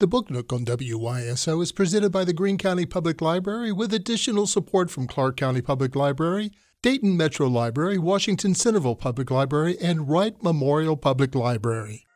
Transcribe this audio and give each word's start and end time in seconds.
The 0.00 0.06
Book 0.06 0.30
Nook 0.30 0.52
on 0.52 0.64
WYSO 0.64 1.60
is 1.60 1.72
presented 1.72 2.12
by 2.12 2.22
the 2.22 2.32
Greene 2.32 2.56
County 2.56 2.86
Public 2.86 3.20
Library 3.20 3.72
with 3.72 3.92
additional 3.92 4.46
support 4.46 4.92
from 4.92 5.08
Clark 5.08 5.36
County 5.36 5.60
Public 5.60 5.96
Library, 5.96 6.52
Dayton 6.82 7.16
Metro 7.16 7.48
Library, 7.48 7.98
Washington 7.98 8.54
Centerville 8.54 8.94
Public 8.94 9.28
Library, 9.28 9.76
and 9.82 10.08
Wright 10.08 10.40
Memorial 10.40 10.96
Public 10.96 11.34
Library. 11.34 12.06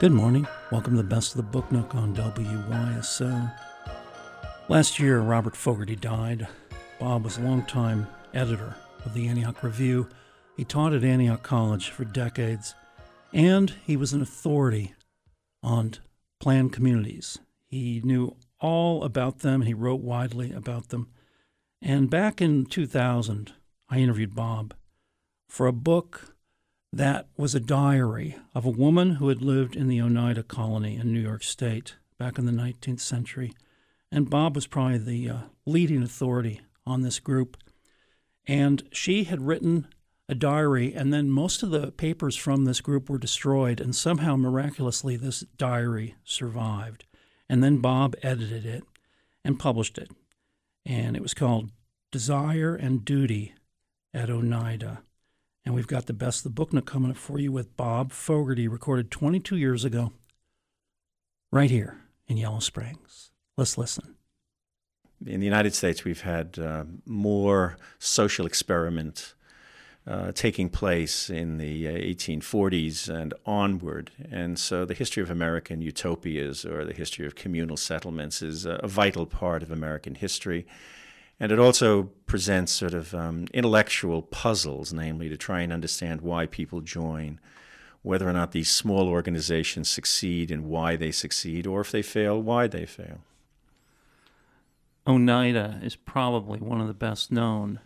Good 0.00 0.12
morning. 0.12 0.46
Welcome 0.70 0.96
to 0.96 1.02
the 1.02 1.08
Best 1.08 1.30
of 1.30 1.38
the 1.38 1.44
Book 1.44 1.72
Nook 1.72 1.94
on 1.94 2.14
WYSO. 2.14 3.71
Last 4.68 5.00
year, 5.00 5.20
Robert 5.20 5.56
Fogarty 5.56 5.96
died. 5.96 6.46
Bob 7.00 7.24
was 7.24 7.36
a 7.36 7.42
longtime 7.42 8.06
editor 8.32 8.76
of 9.04 9.12
the 9.12 9.26
Antioch 9.26 9.62
Review. 9.62 10.08
He 10.56 10.64
taught 10.64 10.92
at 10.92 11.02
Antioch 11.02 11.42
College 11.42 11.90
for 11.90 12.04
decades, 12.04 12.74
and 13.32 13.74
he 13.84 13.96
was 13.96 14.12
an 14.12 14.22
authority 14.22 14.94
on 15.62 15.94
planned 16.40 16.72
communities. 16.72 17.40
He 17.66 18.00
knew 18.04 18.36
all 18.60 19.02
about 19.02 19.40
them, 19.40 19.62
he 19.62 19.74
wrote 19.74 20.00
widely 20.00 20.52
about 20.52 20.88
them. 20.88 21.08
And 21.82 22.08
back 22.08 22.40
in 22.40 22.64
2000, 22.64 23.52
I 23.90 23.98
interviewed 23.98 24.34
Bob 24.34 24.74
for 25.48 25.66
a 25.66 25.72
book 25.72 26.36
that 26.92 27.26
was 27.36 27.54
a 27.54 27.60
diary 27.60 28.36
of 28.54 28.64
a 28.64 28.70
woman 28.70 29.16
who 29.16 29.28
had 29.28 29.42
lived 29.42 29.74
in 29.74 29.88
the 29.88 30.00
Oneida 30.00 30.44
colony 30.44 30.96
in 30.96 31.12
New 31.12 31.20
York 31.20 31.42
State 31.42 31.96
back 32.16 32.38
in 32.38 32.46
the 32.46 32.52
19th 32.52 33.00
century. 33.00 33.52
And 34.12 34.28
Bob 34.28 34.54
was 34.54 34.66
probably 34.66 34.98
the 34.98 35.30
uh, 35.30 35.38
leading 35.64 36.02
authority 36.02 36.60
on 36.86 37.00
this 37.00 37.18
group. 37.18 37.56
And 38.46 38.82
she 38.92 39.24
had 39.24 39.46
written 39.46 39.88
a 40.28 40.34
diary, 40.34 40.92
and 40.94 41.12
then 41.12 41.30
most 41.30 41.62
of 41.62 41.70
the 41.70 41.90
papers 41.90 42.36
from 42.36 42.64
this 42.64 42.82
group 42.82 43.08
were 43.08 43.18
destroyed, 43.18 43.80
and 43.80 43.96
somehow 43.96 44.36
miraculously 44.36 45.16
this 45.16 45.40
diary 45.56 46.14
survived. 46.24 47.06
And 47.48 47.64
then 47.64 47.78
Bob 47.78 48.14
edited 48.22 48.66
it 48.66 48.84
and 49.44 49.58
published 49.58 49.96
it. 49.96 50.10
And 50.84 51.16
it 51.16 51.22
was 51.22 51.34
called 51.34 51.70
Desire 52.10 52.74
and 52.74 53.04
Duty 53.04 53.54
at 54.12 54.28
Oneida. 54.28 55.02
And 55.64 55.74
we've 55.74 55.86
got 55.86 56.04
the 56.04 56.12
best 56.12 56.40
of 56.40 56.44
the 56.44 56.50
Book 56.50 56.72
Nook 56.72 56.86
coming 56.86 57.10
up 57.10 57.16
for 57.16 57.38
you 57.38 57.50
with 57.50 57.76
Bob 57.78 58.12
Fogarty, 58.12 58.68
recorded 58.68 59.10
22 59.10 59.56
years 59.56 59.84
ago, 59.84 60.12
right 61.50 61.70
here 61.70 62.02
in 62.26 62.36
Yellow 62.36 62.58
Springs. 62.58 63.31
Let's 63.56 63.76
listen. 63.76 64.16
In 65.26 65.40
the 65.40 65.46
United 65.46 65.74
States, 65.74 66.04
we've 66.04 66.22
had 66.22 66.58
uh, 66.58 66.84
more 67.06 67.76
social 67.98 68.46
experiment 68.46 69.34
uh, 70.04 70.32
taking 70.32 70.68
place 70.68 71.30
in 71.30 71.58
the 71.58 71.86
uh, 71.86 71.92
1840s 71.92 73.08
and 73.08 73.34
onward. 73.46 74.10
And 74.30 74.58
so 74.58 74.84
the 74.84 74.94
history 74.94 75.22
of 75.22 75.30
American 75.30 75.80
utopias 75.80 76.64
or 76.64 76.84
the 76.84 76.92
history 76.92 77.24
of 77.24 77.36
communal 77.36 77.76
settlements 77.76 78.42
is 78.42 78.66
a 78.66 78.80
vital 78.88 79.26
part 79.26 79.62
of 79.62 79.70
American 79.70 80.16
history. 80.16 80.66
And 81.38 81.52
it 81.52 81.58
also 81.58 82.04
presents 82.26 82.72
sort 82.72 82.94
of 82.94 83.14
um, 83.14 83.46
intellectual 83.54 84.22
puzzles, 84.22 84.92
namely 84.92 85.28
to 85.28 85.36
try 85.36 85.60
and 85.60 85.72
understand 85.72 86.20
why 86.20 86.46
people 86.46 86.80
join, 86.80 87.38
whether 88.02 88.28
or 88.28 88.32
not 88.32 88.52
these 88.52 88.70
small 88.70 89.08
organizations 89.08 89.88
succeed 89.88 90.50
and 90.50 90.64
why 90.64 90.96
they 90.96 91.12
succeed, 91.12 91.66
or 91.66 91.80
if 91.80 91.92
they 91.92 92.02
fail, 92.02 92.42
why 92.42 92.66
they 92.66 92.86
fail. 92.86 93.20
Oneida 95.06 95.80
is 95.82 95.96
probably 95.96 96.60
one 96.60 96.80
of 96.80 96.86
the 96.86 96.94
best 96.94 97.32
known, 97.32 97.80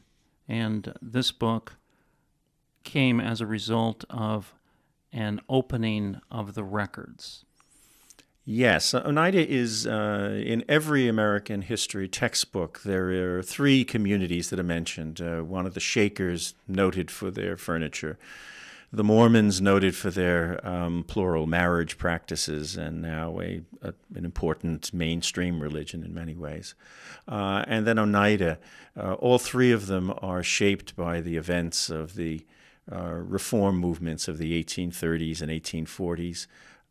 and 0.49 0.93
this 1.01 1.33
book 1.33 1.77
came 2.85 3.21
as 3.21 3.41
a 3.41 3.47
result 3.47 4.05
of 4.11 4.55
an 5.13 5.41
opening 5.49 6.21
of 6.31 6.55
the 6.55 6.65
records. 6.65 7.45
Yes, 8.45 8.95
Oneida 8.95 9.45
is 9.45 9.89
uh, 9.89 10.41
in 10.45 10.65
every 10.69 11.09
American 11.09 11.63
history 11.63 12.07
textbook. 12.07 12.83
There 12.85 13.39
are 13.39 13.43
three 13.43 13.85
communities 13.85 14.51
that 14.51 14.61
are 14.61 14.63
mentioned. 14.65 15.21
Uh, 15.21 15.41
one 15.41 15.67
of 15.67 15.75
the 15.75 15.81
Shakers, 15.81 16.55
noted 16.69 17.11
for 17.11 17.33
their 17.33 17.57
furniture 17.57 18.19
the 18.93 19.05
Mormons 19.05 19.61
noted 19.61 19.95
for 19.97 20.11
their 20.11 20.65
um, 20.67 21.05
plural 21.05 21.47
marriage 21.47 21.99
practices 21.99 22.77
and 22.77 23.03
now 23.03 23.41
a, 23.41 23.63
a, 23.83 23.95
an 24.15 24.25
important 24.25 24.95
mainstream 24.95 25.61
religion 25.61 26.05
in 26.05 26.15
many 26.15 26.35
ways. 26.35 26.75
Uh, 27.29 27.65
and 27.67 27.87
then 27.87 27.99
Oneida, 27.99 28.59
uh, 28.97 29.15
all 29.15 29.39
three 29.39 29.73
of 29.73 29.87
them 29.87 30.13
are 30.23 30.43
shaped 30.43 30.95
by 30.97 31.21
the 31.21 31.37
events 31.37 31.91
of 31.91 32.15
the 32.15 32.47
uh, 32.91 33.15
reform 33.15 33.77
movements 33.77 34.29
of 34.29 34.39
the 34.39 34.63
1830s 34.63 35.43
and 35.43 35.51
1840s. 35.51 36.47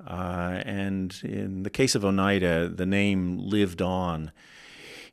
Uh, 0.06 0.62
and 0.66 1.22
in 1.24 1.64
the 1.64 1.70
case 1.70 1.96
of 1.96 2.04
Oneida, 2.04 2.68
the 2.68 2.86
name 2.86 3.38
lived 3.38 3.82
on 3.82 4.32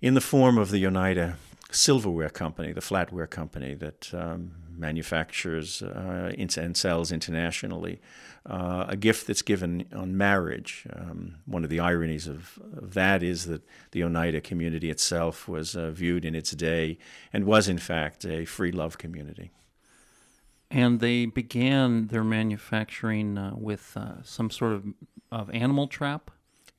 in 0.01 0.15
the 0.15 0.21
form 0.21 0.59
of 0.59 0.73
the 0.73 0.85
Oneida 0.85 1.37
Silverware 1.71 2.29
Company, 2.29 2.73
the 2.73 2.81
flatware 2.81 3.31
company 3.31 3.75
that 3.75 4.13
um, 4.13 4.53
manufactures 4.77 5.83
uh, 5.83 6.33
and 6.39 6.77
sells 6.77 7.13
internationally. 7.13 8.01
Uh, 8.45 8.87
a 8.89 8.97
gift 8.97 9.29
that's 9.29 9.43
given 9.43 9.85
on 9.95 10.17
marriage. 10.17 10.85
Um, 10.93 11.37
one 11.47 11.63
of 11.63 11.71
the 11.71 11.79
ironies 11.79 12.27
of, 12.27 12.59
of, 12.77 12.93
that 12.95 13.23
is 13.23 13.47
that 13.47 13.63
the 13.93 14.03
Oneida 14.03 14.41
community 14.41 14.91
itself 14.91 15.47
was 15.47 15.77
uh, 15.77 15.93
viewed 15.93 16.25
in 16.25 16.35
its 16.35 16.51
day 16.51 16.99
and 17.33 17.45
was, 17.45 17.69
in 17.69 17.79
fact, 17.79 18.25
a 18.25 18.45
free 18.45 18.73
love 18.73 18.99
community. 18.99 19.53
And 20.73 20.99
they 20.99 21.27
began 21.27 22.09
their 22.09 22.25
manufacturing 22.25 23.39
uh, 23.39 23.53
with 23.55 23.97
uh, 23.97 24.25
some 24.25 24.51
sort 24.51 24.73
of, 24.73 24.87
of 25.31 25.49
animal 25.51 25.87
trap? 25.87 26.31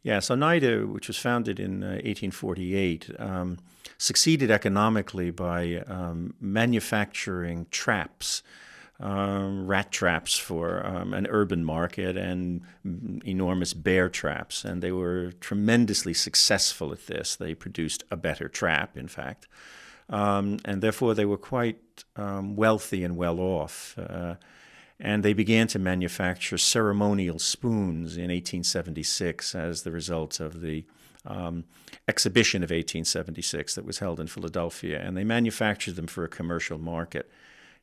Yes, 0.02 0.30
Oneida, 0.30 0.86
which 0.86 1.08
was 1.08 1.18
founded 1.18 1.62
in 1.62 1.80
1848, 1.80 3.10
uh, 3.18 3.24
um, 3.24 3.58
succeeded 4.04 4.52
economically 4.52 5.32
by 5.32 5.82
um, 5.88 6.34
manufacturing 6.42 7.66
traps. 7.72 8.44
Um, 9.00 9.66
rat 9.66 9.92
traps 9.92 10.38
for 10.38 10.86
um, 10.86 11.14
an 11.14 11.26
urban 11.30 11.64
market 11.66 12.16
and 12.16 12.62
enormous 13.26 13.74
bear 13.74 14.10
traps. 14.10 14.64
And 14.64 14.82
they 14.82 14.92
were 14.92 15.32
tremendously 15.40 16.14
successful 16.14 16.92
at 16.92 17.08
this. 17.08 17.36
They 17.36 17.56
produced 17.56 18.04
a 18.12 18.18
better 18.18 18.48
trap, 18.48 18.96
in 18.98 19.08
fact. 19.08 19.48
Um, 20.10 20.60
and 20.64 20.82
therefore, 20.82 21.16
they 21.16 21.26
were 21.26 21.38
quite 21.38 22.04
um, 22.16 22.56
wealthy 22.56 23.04
and 23.04 23.18
well 23.18 23.40
off. 23.40 23.98
Uh, 23.98 24.36
and 25.00 25.24
they 25.24 25.34
began 25.34 25.68
to 25.68 25.80
manufacture 25.80 26.58
ceremonial 26.58 27.40
spoons 27.40 28.16
in 28.16 28.30
1876 28.30 29.56
as 29.56 29.84
the 29.84 29.92
result 29.92 30.40
of 30.40 30.62
the 30.62 30.86
um, 31.26 31.66
exhibition 32.08 32.64
of 32.64 32.70
1876 32.70 33.76
that 33.76 33.86
was 33.86 34.00
held 34.00 34.20
in 34.20 34.28
Philadelphia, 34.28 35.00
and 35.02 35.16
they 35.16 35.24
manufactured 35.24 35.96
them 35.96 36.08
for 36.08 36.24
a 36.24 36.30
commercial 36.30 36.78
market. 36.78 37.30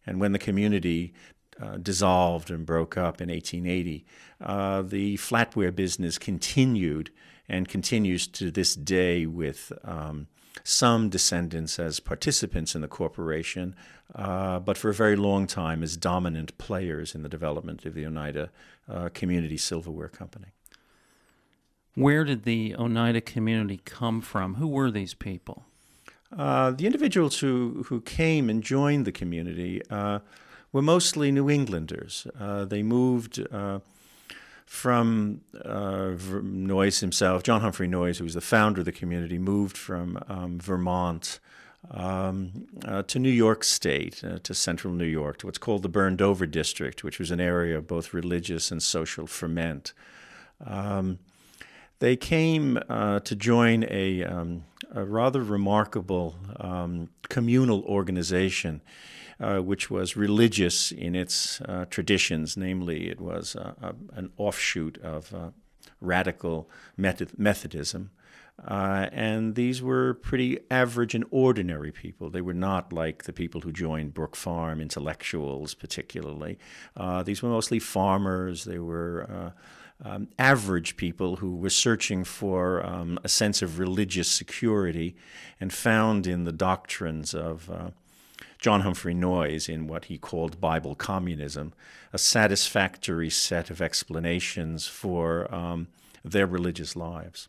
And 0.07 0.21
when 0.21 0.33
the 0.33 0.39
community 0.39 1.13
uh, 1.61 1.77
dissolved 1.77 2.51
and 2.51 2.65
broke 2.65 2.97
up 2.97 3.21
in 3.21 3.29
1880, 3.29 4.05
uh, 4.41 4.83
the 4.83 5.17
flatware 5.17 5.75
business 5.75 6.19
continued 6.19 7.11
and 7.49 7.69
continues 7.69 8.27
to 8.29 8.51
this 8.51 8.75
day 8.75 9.27
with 9.27 9.73
um, 9.85 10.29
some 10.63 11.09
descendants 11.09 11.79
as 11.79 12.01
participants 12.01 12.75
in 12.75 12.81
the 12.81 12.89
corporation, 12.89 13.75
uh, 14.15 14.59
but 14.61 14.77
for 14.77 14.91
a 14.91 14.95
very 14.95 15.17
long 15.17 15.47
time 15.47 15.83
as 15.83 15.97
dominant 15.97 16.57
players 16.59 17.15
in 17.15 17.23
the 17.23 17.29
development 17.29 17.85
of 17.85 17.95
the 17.95 18.07
Oneida 18.07 18.51
uh, 18.89 19.09
Community 19.13 19.57
Silverware 19.57 20.09
Company. 20.09 20.49
Where 21.95 22.25
did 22.25 22.45
the 22.45 22.75
Oneida 22.77 23.21
community 23.21 23.81
come 23.85 24.21
from? 24.21 24.55
Who 24.55 24.69
were 24.69 24.91
these 24.91 25.15
people? 25.15 25.65
Uh, 26.37 26.71
the 26.71 26.87
individuals 26.87 27.41
who, 27.41 27.85
who 27.89 28.01
came 28.01 28.49
and 28.49 28.63
joined 28.63 29.05
the 29.05 29.13
community 29.13 29.83
uh, 29.91 30.21
were 30.73 30.83
mostly 30.83 31.33
New 31.33 31.51
Englanders. 31.51 32.27
Uh, 32.39 32.65
they 32.65 32.83
moved 32.83 33.45
uh, 33.53 33.81
from 34.65 35.41
uh, 35.65 36.13
Noyes 36.43 37.01
himself, 37.01 37.43
John 37.43 37.61
Humphrey 37.61 37.89
Noyes, 37.89 38.19
who 38.19 38.25
was 38.25 38.35
the 38.35 38.41
founder 38.41 38.83
of 38.83 38.85
the 38.85 38.93
community, 38.93 39.39
moved 39.39 39.77
from 39.77 40.23
um, 40.29 40.61
Vermont 40.61 41.41
um, 41.91 42.69
uh, 42.85 43.03
to 43.03 43.19
New 43.19 43.31
York 43.31 43.65
State, 43.65 44.23
uh, 44.23 44.39
to 44.45 44.55
central 44.55 44.95
New 44.95 45.07
York, 45.07 45.39
to 45.39 45.47
what's 45.47 45.59
called 45.59 45.83
the 45.83 45.89
Burned 45.89 46.23
Over 46.23 46.47
District, 46.47 47.03
which 47.03 47.19
was 47.19 47.33
an 47.33 47.41
area 47.41 47.77
of 47.77 47.89
both 47.89 48.15
religious 48.15 48.71
and 48.71 48.81
social 48.81 49.27
ferment. 49.27 49.93
Um, 50.65 51.19
they 52.01 52.17
came 52.17 52.79
uh, 52.89 53.21
to 53.21 53.37
join 53.37 53.85
a, 53.89 54.25
um, 54.25 54.65
a 54.93 55.05
rather 55.05 55.43
remarkable 55.43 56.35
um, 56.59 57.11
communal 57.29 57.83
organization, 57.85 58.81
uh, 59.39 59.59
which 59.59 59.91
was 59.91 60.17
religious 60.17 60.93
in 60.93 61.15
its 61.15 61.61
uh, 61.61 61.85
traditions. 61.91 62.57
Namely, 62.57 63.09
it 63.09 63.21
was 63.21 63.55
uh, 63.55 63.75
a, 63.83 63.95
an 64.15 64.33
offshoot 64.39 64.99
of 64.99 65.33
uh, 65.35 65.51
radical 66.01 66.69
Methodism. 66.97 68.11
Uh, 68.67 69.09
and 69.13 69.55
these 69.55 69.83
were 69.83 70.13
pretty 70.15 70.59
average 70.71 71.15
and 71.15 71.25
ordinary 71.31 71.93
people. 71.93 72.29
They 72.29 72.43
were 72.43 72.53
not 72.53 72.93
like 72.93 73.25
the 73.25 73.33
people 73.33 73.63
who 73.63 73.73
joined 73.73 74.13
Brook 74.13 74.37
Farm, 74.37 74.83
intellectuals 74.83 75.73
particularly. 75.73 76.59
These 77.25 77.43
were 77.43 77.49
mostly 77.49 77.79
farmers. 77.79 78.65
They 78.65 78.79
were 78.79 79.55
um, 80.03 80.29
average 80.39 80.97
people 80.97 81.37
who 81.37 81.57
were 81.57 81.71
searching 81.71 82.25
for 82.25 82.85
um, 82.85 83.19
a 83.23 83.29
sense 83.29 83.63
of 83.63 83.79
religious 83.79 84.29
security 84.29 85.15
and 85.61 85.73
found 85.73 86.27
in 86.27 86.45
the 86.45 86.53
doctrines 86.53 87.35
of 87.35 87.71
uh, 87.71 87.91
John 88.59 88.81
Humphrey 88.83 89.15
Noyes 89.15 89.69
in 89.69 89.87
what 89.87 90.07
he 90.07 90.19
called 90.19 90.61
Bible 90.61 90.95
communism 90.95 91.73
a 92.13 92.19
satisfactory 92.19 93.31
set 93.31 93.71
of 93.71 93.81
explanations 93.81 94.87
for 94.87 95.53
um, 95.55 95.89
their 96.25 96.47
religious 96.47 96.97
lives. 96.97 97.49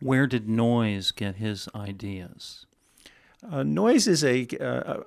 Where 0.00 0.26
did 0.26 0.48
Noyes 0.48 1.12
get 1.12 1.36
his 1.36 1.68
ideas? 1.74 2.66
Uh, 3.48 3.62
Noyes 3.62 4.08
is 4.08 4.24
a, 4.24 4.46
a, 4.60 5.02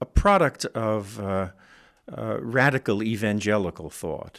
a 0.00 0.06
product 0.06 0.64
of 0.66 1.20
uh, 1.20 1.48
uh, 2.16 2.38
radical 2.40 3.02
evangelical 3.02 3.90
thought. 3.90 4.38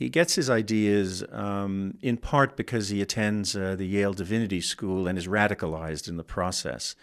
Uh, 0.00 0.04
he 0.04 0.08
gets 0.08 0.34
his 0.34 0.48
ideas 0.48 1.24
um, 1.32 1.98
in 2.02 2.16
part 2.16 2.56
because 2.56 2.88
he 2.88 3.02
attends 3.02 3.56
uh, 3.56 3.76
the 3.76 3.86
Yale 3.86 4.14
Divinity 4.14 4.60
School 4.60 5.06
and 5.06 5.18
is 5.18 5.26
radicalized 5.26 6.08
in 6.08 6.16
the 6.16 6.24
process. 6.24 6.96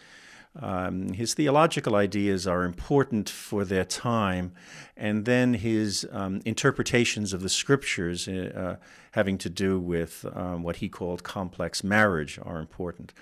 Um, 0.59 1.13
his 1.13 1.35
theological 1.35 1.95
ideas 1.95 2.47
are 2.47 2.63
important 2.63 3.29
for 3.29 3.63
their 3.63 3.85
time, 3.85 4.53
and 4.95 5.25
then 5.25 5.53
his 5.53 6.07
um, 6.11 6.41
interpretations 6.45 7.31
of 7.31 7.41
the 7.41 7.49
scriptures 7.49 8.27
uh, 8.27 8.77
having 9.11 9.37
to 9.37 9.49
do 9.49 9.79
with 9.79 10.25
um, 10.33 10.63
what 10.63 10.77
he 10.77 10.89
called 10.89 11.21
complex 11.21 11.83
marriage 11.83 12.39
are 12.41 12.59
important. 12.59 13.13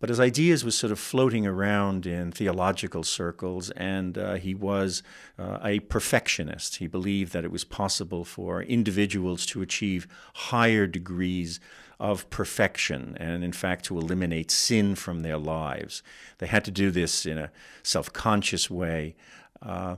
But 0.00 0.08
his 0.08 0.20
ideas 0.20 0.64
was 0.64 0.76
sort 0.76 0.90
of 0.90 0.98
floating 0.98 1.46
around 1.46 2.04
in 2.04 2.32
theological 2.32 3.04
circles, 3.04 3.70
and 3.70 4.18
uh, 4.18 4.34
he 4.34 4.54
was 4.54 5.02
uh, 5.38 5.58
a 5.64 5.80
perfectionist. 5.80 6.76
He 6.76 6.86
believed 6.86 7.32
that 7.32 7.44
it 7.44 7.50
was 7.50 7.64
possible 7.64 8.24
for 8.24 8.62
individuals 8.62 9.46
to 9.46 9.62
achieve 9.62 10.06
higher 10.34 10.86
degrees 10.86 11.60
of 12.00 12.28
perfection 12.28 13.16
and, 13.18 13.44
in 13.44 13.52
fact, 13.52 13.84
to 13.86 13.96
eliminate 13.96 14.50
sin 14.50 14.94
from 14.94 15.20
their 15.20 15.38
lives. 15.38 16.02
They 16.38 16.48
had 16.48 16.64
to 16.64 16.70
do 16.70 16.90
this 16.90 17.24
in 17.24 17.38
a 17.38 17.50
self 17.82 18.12
conscious 18.12 18.68
way. 18.68 19.14
Uh, 19.62 19.96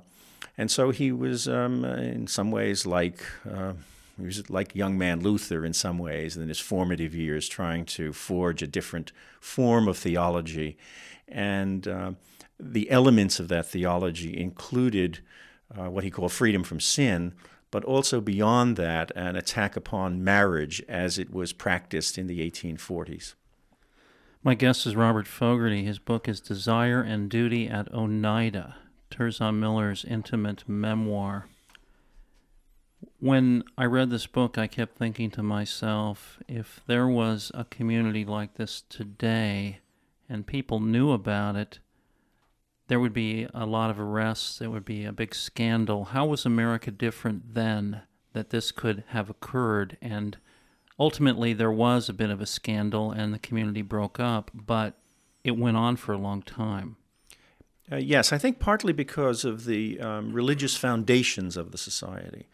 and 0.59 0.71
so 0.71 0.91
he 0.91 1.11
was, 1.11 1.49
um, 1.49 1.85
in 1.85 2.27
some 2.27 2.51
ways, 2.51 2.87
like. 2.87 3.25
He 4.19 4.25
was 4.25 4.49
like 4.49 4.75
young 4.75 4.97
man 4.97 5.21
Luther 5.21 5.65
in 5.65 5.73
some 5.73 5.99
ways 5.99 6.37
in 6.37 6.49
his 6.49 6.59
formative 6.59 7.15
years, 7.15 7.49
trying 7.49 7.85
to 7.87 8.13
forge 8.13 8.63
a 8.63 8.67
different 8.67 9.13
form 9.41 9.89
of 9.89 9.99
theology. 9.99 10.77
And 11.29 11.87
uh, 11.87 12.13
the 12.59 12.91
elements 12.91 13.39
of 13.39 13.49
that 13.49 13.67
theology 13.67 14.39
included 14.39 15.21
uh, 15.77 15.91
what 15.91 16.05
he 16.05 16.11
called 16.11 16.33
freedom 16.33 16.65
from 16.65 16.81
sin, 16.81 17.35
but 17.71 17.85
also 17.85 18.21
beyond 18.21 18.77
that, 18.77 19.11
an 19.15 19.37
attack 19.37 19.77
upon 19.77 20.25
marriage 20.25 20.83
as 20.89 21.19
it 21.19 21.33
was 21.33 21.53
practiced 21.53 22.17
in 22.17 22.27
the 22.27 22.51
1840s. 22.51 23.35
My 24.43 24.55
guest 24.55 24.87
is 24.87 24.95
Robert 24.95 25.27
Fogarty. 25.27 25.85
His 25.85 25.99
book 25.99 26.29
is 26.29 26.41
Desire 26.41 27.03
and 27.03 27.29
Duty 27.29 27.69
at 27.69 27.93
Oneida, 27.93 28.77
Tirzah 29.11 29.53
Miller's 29.53 30.05
intimate 30.05 30.63
memoir. 30.69 31.49
When 33.19 33.65
I 33.77 33.85
read 33.85 34.11
this 34.11 34.27
book, 34.27 34.59
I 34.59 34.67
kept 34.67 34.97
thinking 34.97 35.31
to 35.33 35.43
myself 35.43 36.39
if 36.49 36.81
there 36.87 37.07
was 37.09 37.51
a 37.55 37.65
community 37.65 38.25
like 38.25 38.55
this 38.55 38.83
today 38.89 39.81
and 40.29 40.47
people 40.47 40.81
knew 40.81 41.13
about 41.13 41.57
it, 41.57 41.79
there 42.89 43.01
would 43.01 43.13
be 43.13 43.49
a 43.53 43.67
lot 43.67 43.91
of 43.91 43.99
arrests, 43.99 44.59
there 44.59 44.71
would 44.71 44.85
be 44.85 45.05
a 45.05 45.13
big 45.13 45.35
scandal. 45.35 46.07
How 46.07 46.27
was 46.27 46.47
America 46.47 46.91
different 46.91 47.55
then 47.55 48.03
that 48.33 48.51
this 48.51 48.71
could 48.71 49.05
have 49.09 49.29
occurred? 49.29 49.97
And 50.01 50.37
ultimately, 50.99 51.53
there 51.53 51.73
was 51.73 52.09
a 52.09 52.15
bit 52.15 52.31
of 52.31 52.41
a 52.41 52.47
scandal 52.47 53.11
and 53.11 53.35
the 53.35 53.39
community 53.39 53.83
broke 53.83 54.21
up, 54.21 54.51
but 54.55 54.95
it 55.43 55.57
went 55.57 55.77
on 55.77 55.97
for 55.97 56.13
a 56.13 56.19
long 56.19 56.43
time. 56.43 56.97
Uh, 57.91 57.97
yes, 57.97 58.33
I 58.33 58.39
think 58.39 58.59
partly 58.59 58.93
because 58.93 59.45
of 59.45 59.65
the 59.65 60.01
um, 60.01 60.33
religious 60.33 60.77
foundations 60.77 61.57
of 61.57 61.71
the 61.71 61.79
society. 61.79 62.49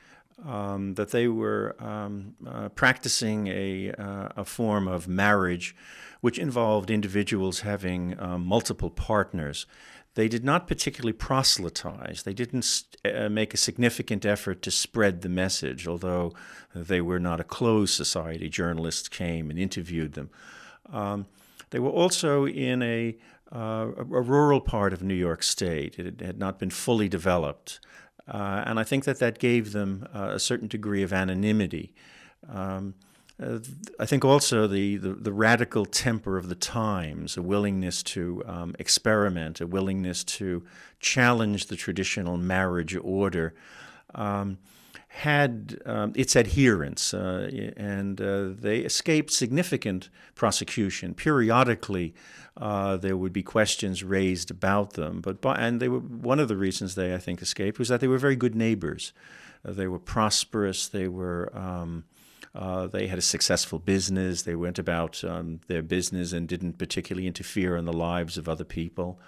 Um, 0.45 0.95
that 0.95 1.13
they 1.13 1.29
were 1.29 1.77
um, 1.79 2.35
uh, 2.45 2.69
practicing 2.71 3.47
a, 3.47 3.93
uh, 3.93 4.29
a 4.39 4.45
form 4.45 4.89
of 4.89 5.07
marriage 5.07 5.77
which 6.21 6.37
involved 6.37 6.91
individuals 6.91 7.61
having 7.61 8.19
uh, 8.19 8.39
multiple 8.39 8.91
partners 8.91 9.67
they 10.15 10.29
did 10.29 10.45
not 10.45 10.69
particularly 10.69 11.15
proselytize. 11.15 12.23
They 12.25 12.35
didn't 12.35 12.83
uh, 13.05 13.29
make 13.31 13.55
a 13.55 13.57
significant 13.57 14.27
effort 14.27 14.61
to 14.63 14.71
spread 14.71 15.23
the 15.23 15.29
message, 15.29 15.89
although 15.89 16.33
they 16.75 17.01
were 17.01 17.19
not 17.19 17.41
a 17.41 17.45
closed 17.45 17.95
society. 17.95 18.49
Journalists 18.49 19.09
came 19.09 19.49
and 19.49 19.59
interviewed 19.59 20.13
them. 20.13 20.31
Um, 20.93 21.27
they 21.71 21.79
were 21.79 21.91
also 21.91 22.47
in 22.47 22.83
a, 22.83 23.17
uh, 23.51 23.89
a, 23.97 24.05
rural 24.05 24.61
part 24.61 24.93
of 24.93 25.03
New 25.03 25.15
York 25.15 25.43
State. 25.43 25.99
It 25.99 26.21
had 26.21 26.39
not 26.39 26.59
been 26.59 26.71
fully 26.71 27.09
developed. 27.09 27.81
Uh, 28.29 28.63
and 28.67 28.79
I 28.79 28.85
think 28.85 29.05
that 29.05 29.19
that 29.19 29.39
gave 29.39 29.73
them 29.73 30.07
uh, 30.15 30.31
a 30.33 30.39
certain 30.39 30.69
degree 30.69 31.03
of 31.03 31.13
anonymity. 31.13 31.93
Um, 32.49 32.95
uh, 33.43 33.59
I 33.99 34.07
think 34.07 34.25
also 34.25 34.67
the, 34.67 34.97
the, 34.97 35.15
the, 35.15 35.33
radical 35.33 35.87
temper 35.87 36.37
of 36.37 36.49
the 36.49 36.55
times, 36.55 37.37
a 37.37 37.43
willingness 37.43 38.03
to 38.05 38.43
um, 38.47 38.77
experiment, 38.79 39.61
a 39.61 39.67
willingness 39.67 40.23
to 40.25 40.63
challenge 41.01 41.67
the 41.67 41.77
traditional 41.77 42.37
marriage 42.37 42.95
order, 42.97 43.55
um, 44.15 44.59
had 45.15 45.79
um, 45.85 46.13
its 46.17 46.35
adherents, 46.35 47.13
uh, 47.13 47.51
and 47.77 48.19
uh, 48.19 48.49
they 48.49 48.79
escaped 48.79 49.31
significant 49.31 50.09
prosecution. 50.35 51.13
Periodically, 51.13 52.15
uh, 52.57 52.97
there 52.97 53.17
would 53.17 53.33
be 53.33 53.43
questions 53.43 54.03
raised 54.03 54.51
about 54.51 54.95
them, 54.95 55.21
but 55.21 55.43
by, 55.43 55.55
and 55.57 55.81
they 55.81 55.89
were 55.89 55.99
one 55.99 56.41
of 56.41 56.49
the 56.49 56.57
reasons 56.57 56.95
they, 56.95 57.15
I 57.15 57.19
think, 57.19 57.43
escaped 57.43 57.79
was 57.79 57.89
that 57.89 58.01
they 58.01 58.09
were 58.09 58.17
very 58.17 58.37
good 58.37 58.55
neighbors. 58.55 59.13
Uh, 59.67 59.73
they 59.73 59.87
were 59.87 59.99
prosperous. 59.99 60.89
They 60.89 61.09
were 61.09 61.53
um, 61.55 62.05
uh, 62.55 62.87
they 62.87 63.07
had 63.07 63.19
a 63.19 63.23
successful 63.23 63.79
business. 63.79 64.43
They 64.43 64.57
went 64.57 64.79
about 64.79 65.23
um, 65.25 65.61
their 65.69 65.83
business 65.83 66.33
and 66.33 66.49
didn't 66.49 66.79
particularly 66.79 67.27
interfere 67.27 67.77
in 67.77 67.85
the 67.85 67.93
lives 67.93 68.39
of 68.39 68.49
other 68.49 68.65
people. 68.65 69.21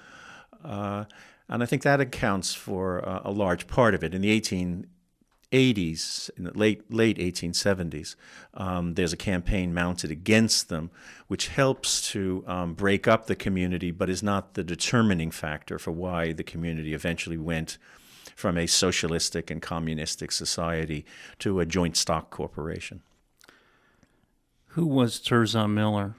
Uh, 0.64 1.04
and 1.48 1.62
I 1.62 1.66
think 1.66 1.82
that 1.82 2.00
accounts 2.00 2.54
for 2.54 3.06
uh, 3.06 3.20
a 3.24 3.30
large 3.30 3.66
part 3.66 3.94
of 3.94 4.02
it. 4.02 4.14
In 4.14 4.22
the 4.22 4.30
1880s, 5.54 6.30
in 6.36 6.44
the 6.44 6.58
late 6.58 6.92
late 6.92 7.18
1870s, 7.18 8.16
um, 8.54 8.94
there's 8.94 9.12
a 9.12 9.16
campaign 9.16 9.72
mounted 9.72 10.10
against 10.10 10.68
them, 10.68 10.90
which 11.28 11.48
helps 11.48 12.10
to 12.10 12.44
um, 12.46 12.74
break 12.74 13.06
up 13.06 13.26
the 13.26 13.36
community, 13.36 13.90
but 13.90 14.10
is 14.10 14.22
not 14.22 14.54
the 14.54 14.64
determining 14.64 15.30
factor 15.30 15.78
for 15.78 15.92
why 15.92 16.32
the 16.32 16.44
community 16.44 16.92
eventually 16.92 17.38
went 17.38 17.78
from 18.34 18.58
a 18.58 18.66
socialistic 18.66 19.50
and 19.50 19.62
communistic 19.62 20.32
society 20.32 21.04
to 21.38 21.60
a 21.60 21.66
joint 21.66 21.96
stock 21.96 22.30
corporation. 22.30 23.02
Who 24.68 24.86
was 24.86 25.20
Tirzah 25.20 25.70
Miller? 25.70 26.16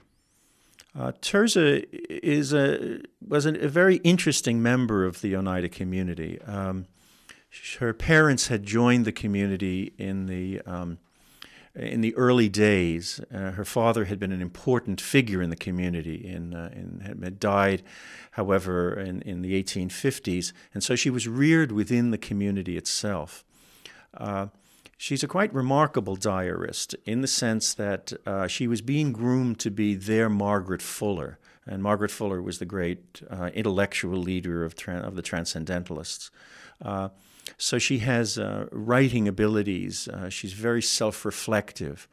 Uh, 0.97 1.11
Tirzah 1.21 1.85
is 2.09 2.53
a 2.53 3.01
was 3.27 3.45
a, 3.45 3.65
a, 3.65 3.67
very 3.67 3.97
interesting 3.97 4.63
member 4.63 5.03
of 5.03 5.19
the 5.19 5.35
Oneida 5.35 5.67
community. 5.67 6.41
Um, 6.43 6.87
her 7.79 7.93
parents 7.93 8.47
had 8.47 8.63
joined 8.63 9.05
the 9.05 9.11
community 9.11 9.93
in 9.97 10.27
the 10.27 10.61
um, 10.61 10.97
in 11.75 12.01
the 12.01 12.15
early 12.15 12.47
days. 12.47 13.19
Uh, 13.33 13.51
her 13.51 13.65
father 13.65 14.05
had 14.05 14.17
been 14.17 14.31
an 14.31 14.41
important 14.41 15.01
figure 15.01 15.41
in 15.41 15.49
the 15.49 15.57
community. 15.57 16.25
In, 16.25 16.53
uh, 16.53 16.69
had 17.23 17.39
died, 17.39 17.83
however, 18.31 18.93
in, 18.93 19.21
in 19.23 19.41
the 19.41 19.61
1850s, 19.61 20.53
and 20.73 20.81
so 20.81 20.95
she 20.95 21.09
was 21.09 21.27
reared 21.27 21.73
within 21.73 22.11
the 22.11 22.17
community 22.17 22.77
itself. 22.77 23.43
Uh, 24.13 24.47
She's 24.97 25.23
a 25.23 25.27
quite 25.27 25.53
remarkable 25.53 26.15
diarist 26.15 26.95
in 27.05 27.21
the 27.21 27.27
sense 27.27 27.73
that 27.73 28.13
uh, 28.25 28.47
she 28.47 28.65
was 28.67 28.81
being 28.81 29.11
groomed 29.11 29.59
to 29.59 29.69
be 29.69 29.93
their 29.93 30.29
Margaret 30.29 30.81
Fuller. 30.81 31.37
And 31.67 31.83
Margaret 31.83 32.11
Fuller 32.11 32.41
was 32.41 32.59
the 32.59 32.65
great 32.65 33.21
uh, 33.29 33.49
intellectual 33.53 34.17
leader 34.17 34.63
of, 34.63 34.75
of 34.87 35.15
the 35.15 35.21
Transcendentalists. 35.21 36.31
So 37.57 37.77
she 37.79 37.99
has 37.99 38.37
uh, 38.37 38.67
writing 38.71 39.27
abilities. 39.27 40.07
Uh, 40.07 40.29
she's 40.29 40.53
very 40.53 40.81
self 40.81 41.25
reflective. 41.25 42.07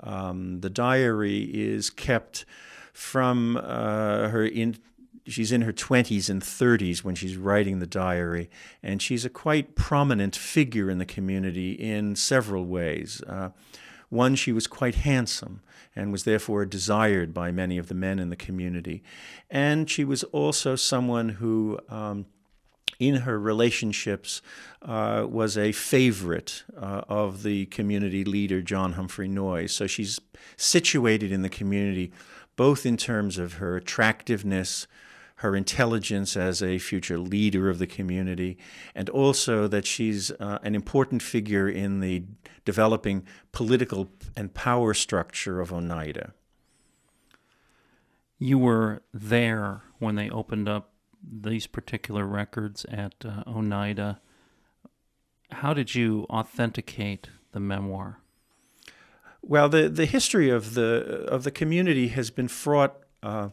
Um, 0.00 0.60
the 0.60 0.70
diary 0.70 1.42
is 1.42 1.90
kept 1.90 2.44
from 2.92 3.56
uh, 3.56 4.28
her 4.28 4.44
in, 4.44 4.76
she's 5.26 5.52
in 5.52 5.62
her 5.62 5.72
20s 5.72 6.28
and 6.28 6.42
30s 6.42 7.02
when 7.02 7.14
she's 7.14 7.36
writing 7.36 7.78
the 7.78 7.86
diary, 7.86 8.50
and 8.82 9.00
she's 9.00 9.24
a 9.24 9.30
quite 9.30 9.74
prominent 9.74 10.36
figure 10.36 10.90
in 10.90 10.98
the 10.98 11.06
community 11.06 11.72
in 11.72 12.16
several 12.16 12.64
ways. 12.66 13.22
Uh, 13.26 13.50
One, 14.10 14.36
she 14.36 14.52
was 14.52 14.66
quite 14.66 14.96
handsome 14.96 15.60
and 15.96 16.12
was 16.12 16.24
therefore 16.24 16.64
desired 16.66 17.32
by 17.34 17.50
many 17.50 17.78
of 17.78 17.88
the 17.88 17.94
men 17.94 18.18
in 18.18 18.30
the 18.30 18.36
community. 18.36 19.02
And 19.50 19.88
she 19.90 20.04
was 20.04 20.24
also 20.24 20.76
someone 20.76 21.30
who, 21.30 21.78
um, 21.88 22.26
in 22.98 23.16
her 23.16 23.38
relationships, 23.38 24.42
uh, 24.82 25.26
was 25.28 25.56
a 25.56 25.72
favorite 25.72 26.64
uh, 26.76 27.02
of 27.08 27.42
the 27.42 27.66
community 27.66 28.24
leader, 28.24 28.62
John 28.62 28.92
Humphrey 28.92 29.28
Noyes. 29.28 29.72
So 29.72 29.86
she's 29.86 30.20
situated 30.56 31.32
in 31.32 31.42
the 31.42 31.48
community 31.48 32.12
both 32.56 32.86
in 32.86 32.96
terms 32.96 33.38
of 33.38 33.54
her 33.54 33.76
attractiveness, 33.76 34.86
her 35.36 35.56
intelligence 35.56 36.36
as 36.36 36.62
a 36.62 36.78
future 36.78 37.18
leader 37.18 37.68
of 37.68 37.78
the 37.78 37.86
community, 37.86 38.56
and 38.94 39.08
also 39.10 39.66
that 39.66 39.86
she's 39.86 40.30
uh, 40.32 40.58
an 40.62 40.74
important 40.74 41.22
figure 41.22 41.68
in 41.68 42.00
the 42.00 42.24
developing 42.64 43.26
political 43.52 44.08
and 44.36 44.54
power 44.54 44.94
structure 44.94 45.60
of 45.60 45.72
Oneida. 45.72 46.32
You 48.38 48.58
were 48.58 49.02
there 49.12 49.82
when 49.98 50.14
they 50.14 50.30
opened 50.30 50.68
up 50.68 50.90
these 51.30 51.66
particular 51.66 52.24
records 52.24 52.84
at 52.86 53.14
uh, 53.24 53.42
Oneida. 53.46 54.20
How 55.50 55.74
did 55.74 55.94
you 55.94 56.26
authenticate 56.30 57.28
the 57.52 57.60
memoir? 57.60 58.18
Well, 59.42 59.68
the, 59.68 59.88
the 59.88 60.06
history 60.06 60.48
of 60.48 60.74
the 60.74 61.26
of 61.28 61.44
the 61.44 61.50
community 61.50 62.08
has 62.08 62.30
been 62.30 62.48
fraught 62.48 62.96
uh, 63.22 63.50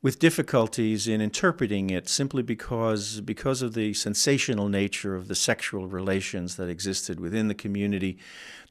with 0.00 0.18
difficulties 0.18 1.06
in 1.06 1.20
interpreting 1.20 1.90
it 1.90 2.08
simply 2.08 2.42
because 2.42 3.20
because 3.20 3.62
of 3.62 3.74
the 3.74 3.94
sensational 3.94 4.68
nature 4.68 5.14
of 5.14 5.28
the 5.28 5.34
sexual 5.34 5.86
relations 5.86 6.56
that 6.56 6.68
existed 6.68 7.20
within 7.20 7.48
the 7.48 7.54
community. 7.54 8.18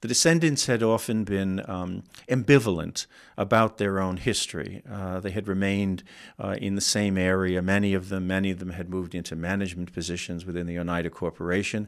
The 0.04 0.10
descendants 0.10 0.66
had 0.66 0.84
often 0.84 1.24
been 1.24 1.64
um, 1.66 2.04
ambivalent 2.28 3.06
about 3.38 3.78
their 3.78 4.02
own 4.02 4.18
history. 4.18 4.84
Uh, 4.92 5.22
they 5.22 5.32
had 5.32 5.48
remained 5.48 6.04
uh, 6.38 6.58
in 6.60 6.76
the 6.76 6.82
same 6.82 7.18
area. 7.18 7.62
Many 7.62 7.94
of 7.94 8.10
them, 8.10 8.28
many 8.28 8.52
of 8.52 8.60
them 8.60 8.72
had 8.72 8.90
moved 8.90 9.16
into 9.16 9.38
management 9.38 9.94
positions 9.94 10.46
within 10.46 10.68
the 10.68 10.78
Oneida 10.78 11.10
Corporation. 11.10 11.88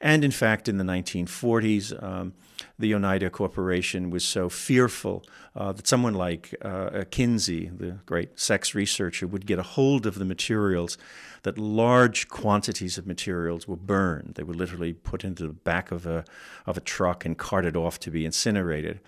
And 0.00 0.24
in 0.24 0.32
fact, 0.32 0.68
in 0.68 0.78
the 0.78 0.84
1940s, 0.84 2.02
um, 2.02 2.32
the 2.76 2.92
Oneida 2.92 3.30
Corporation 3.30 4.10
was 4.10 4.24
so 4.24 4.48
fearful 4.48 5.24
uh, 5.54 5.70
that 5.74 5.86
someone 5.86 6.14
like 6.14 6.56
uh, 6.60 7.04
Kinsey, 7.12 7.68
the 7.68 7.98
great 8.04 8.40
sex 8.40 8.74
researcher, 8.74 9.28
would 9.28 9.46
get 9.46 9.60
a 9.60 9.62
hold 9.62 10.06
of 10.06 10.16
the 10.16 10.24
materials 10.24 10.98
that 11.44 11.58
large 11.58 12.28
quantities 12.28 12.98
of 12.98 13.06
materials 13.06 13.68
were 13.68 13.76
burned. 13.76 14.34
They 14.34 14.42
were 14.42 14.54
literally 14.54 14.92
put 14.92 15.24
into 15.24 15.46
the 15.46 15.52
back 15.52 15.92
of 15.92 16.06
a, 16.06 16.24
of 16.66 16.76
a 16.76 16.80
truck 16.80 17.24
and 17.24 17.38
carted 17.38 17.76
off 17.76 18.00
to 18.00 18.10
be 18.10 18.26
incinerated. 18.26 19.00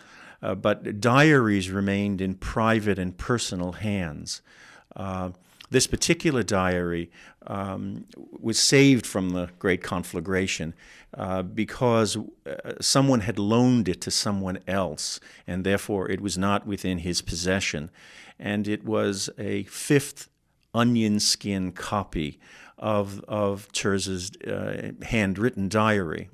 Uh, 0.42 0.54
but 0.54 1.00
diaries 1.00 1.70
remained 1.70 2.20
in 2.20 2.34
private 2.34 2.98
and 2.98 3.16
personal 3.16 3.72
hands. 3.72 4.42
Uh, 4.94 5.30
this 5.70 5.86
particular 5.86 6.42
diary 6.42 7.10
um, 7.46 8.04
was 8.38 8.58
saved 8.58 9.06
from 9.06 9.30
the 9.30 9.48
Great 9.58 9.82
Conflagration 9.82 10.74
uh, 11.16 11.42
because 11.42 12.16
uh, 12.16 12.72
someone 12.80 13.20
had 13.20 13.38
loaned 13.38 13.88
it 13.88 14.00
to 14.02 14.10
someone 14.10 14.58
else, 14.68 15.18
and 15.46 15.64
therefore 15.64 16.10
it 16.10 16.20
was 16.20 16.36
not 16.36 16.66
within 16.66 16.98
his 16.98 17.22
possession. 17.22 17.90
And 18.38 18.68
it 18.68 18.84
was 18.84 19.30
a 19.38 19.64
fifth 19.64 20.28
onion 20.76 21.18
skin 21.18 21.72
copy 21.72 22.38
of, 22.78 23.20
of 23.26 23.72
Tirzah's 23.72 24.30
uh, 24.46 24.92
handwritten 25.02 25.68
diary. 25.68 26.28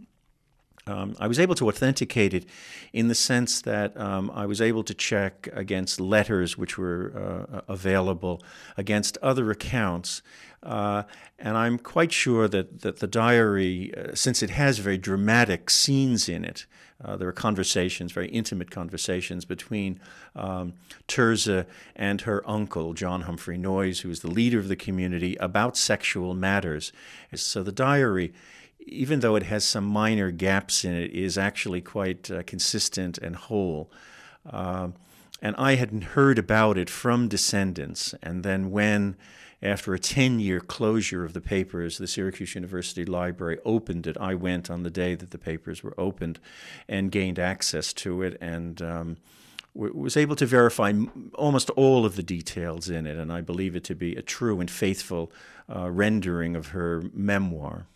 Um, 0.86 1.14
I 1.20 1.28
was 1.28 1.38
able 1.38 1.54
to 1.56 1.68
authenticate 1.68 2.34
it 2.34 2.44
in 2.92 3.08
the 3.08 3.14
sense 3.14 3.62
that 3.62 3.96
um, 3.96 4.32
I 4.34 4.46
was 4.46 4.60
able 4.60 4.82
to 4.84 4.94
check 4.94 5.48
against 5.52 6.00
letters 6.00 6.58
which 6.58 6.76
were 6.76 7.46
uh, 7.52 7.60
available, 7.68 8.42
against 8.76 9.16
other 9.18 9.50
accounts. 9.50 10.22
Uh, 10.62 11.04
and 11.38 11.56
I'm 11.56 11.78
quite 11.78 12.12
sure 12.12 12.48
that, 12.48 12.80
that 12.80 12.98
the 12.98 13.06
diary, 13.06 13.92
uh, 13.96 14.14
since 14.14 14.42
it 14.42 14.50
has 14.50 14.78
very 14.78 14.98
dramatic 14.98 15.70
scenes 15.70 16.28
in 16.28 16.44
it, 16.44 16.66
uh, 17.04 17.16
there 17.16 17.28
are 17.28 17.32
conversations, 17.32 18.12
very 18.12 18.28
intimate 18.28 18.70
conversations 18.70 19.44
between 19.44 20.00
um, 20.36 20.74
Tirzah 21.08 21.66
and 21.96 22.20
her 22.22 22.48
uncle, 22.48 22.94
John 22.94 23.22
Humphrey 23.22 23.58
Noyes, 23.58 24.00
who 24.00 24.10
is 24.10 24.20
the 24.20 24.30
leader 24.30 24.58
of 24.58 24.68
the 24.68 24.76
community, 24.76 25.36
about 25.36 25.76
sexual 25.76 26.34
matters. 26.34 26.92
So 27.34 27.62
the 27.64 27.72
diary 27.72 28.32
even 28.86 29.20
though 29.20 29.36
it 29.36 29.44
has 29.44 29.64
some 29.64 29.84
minor 29.84 30.30
gaps 30.30 30.84
in 30.84 30.94
it, 30.94 31.12
is 31.12 31.38
actually 31.38 31.80
quite 31.80 32.30
uh, 32.30 32.42
consistent 32.44 33.18
and 33.18 33.36
whole. 33.36 33.90
Uh, 34.48 34.88
and 35.40 35.56
I 35.56 35.74
had 35.74 36.04
heard 36.04 36.38
about 36.38 36.78
it 36.78 36.88
from 36.88 37.28
descendants. 37.28 38.14
And 38.22 38.44
then, 38.44 38.70
when, 38.70 39.16
after 39.62 39.94
a 39.94 39.98
10 39.98 40.40
year 40.40 40.60
closure 40.60 41.24
of 41.24 41.32
the 41.32 41.40
papers, 41.40 41.98
the 41.98 42.06
Syracuse 42.06 42.54
University 42.54 43.04
Library 43.04 43.58
opened 43.64 44.06
it, 44.06 44.16
I 44.18 44.34
went 44.34 44.70
on 44.70 44.82
the 44.82 44.90
day 44.90 45.14
that 45.14 45.30
the 45.30 45.38
papers 45.38 45.82
were 45.82 45.94
opened 45.98 46.38
and 46.88 47.10
gained 47.10 47.38
access 47.38 47.92
to 47.94 48.22
it 48.22 48.38
and 48.40 48.80
um, 48.82 49.16
was 49.74 50.16
able 50.16 50.36
to 50.36 50.46
verify 50.46 50.92
almost 51.34 51.70
all 51.70 52.04
of 52.04 52.16
the 52.16 52.22
details 52.22 52.90
in 52.90 53.06
it. 53.06 53.16
And 53.16 53.32
I 53.32 53.40
believe 53.40 53.74
it 53.74 53.84
to 53.84 53.94
be 53.94 54.14
a 54.16 54.22
true 54.22 54.60
and 54.60 54.70
faithful 54.70 55.32
uh, 55.74 55.90
rendering 55.90 56.56
of 56.56 56.68
her 56.68 57.02
memoir. 57.14 57.86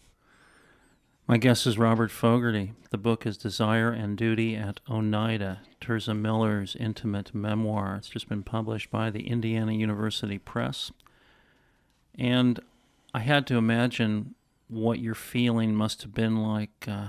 My 1.29 1.39
guest 1.39 1.67
is 1.67 1.77
Robert 1.77 2.13
Fogarty. 2.13 2.75
The 2.91 2.99
book 2.99 3.27
is 3.27 3.37
Desire 3.37 3.91
and 3.91 4.17
Duty 4.17 4.55
at 4.55 4.79
Oneida, 4.89 5.61
Tirzah 5.81 6.15
Miller's 6.15 6.77
intimate 6.77 7.35
memoir. 7.35 7.97
It's 7.97 8.09
just 8.09 8.29
been 8.29 8.45
published 8.45 8.93
by 8.93 9.11
the 9.11 9.27
Indiana 9.27 9.73
University 9.73 10.39
Press. 10.39 10.93
And 12.17 12.61
I 13.13 13.19
had 13.21 13.45
to 13.49 13.57
imagine 13.57 14.37
what 14.69 15.01
your 15.01 15.17
feeling 15.17 15.75
must 15.75 16.03
have 16.03 16.15
been 16.15 16.37
like 16.37 16.87
uh, 16.87 17.09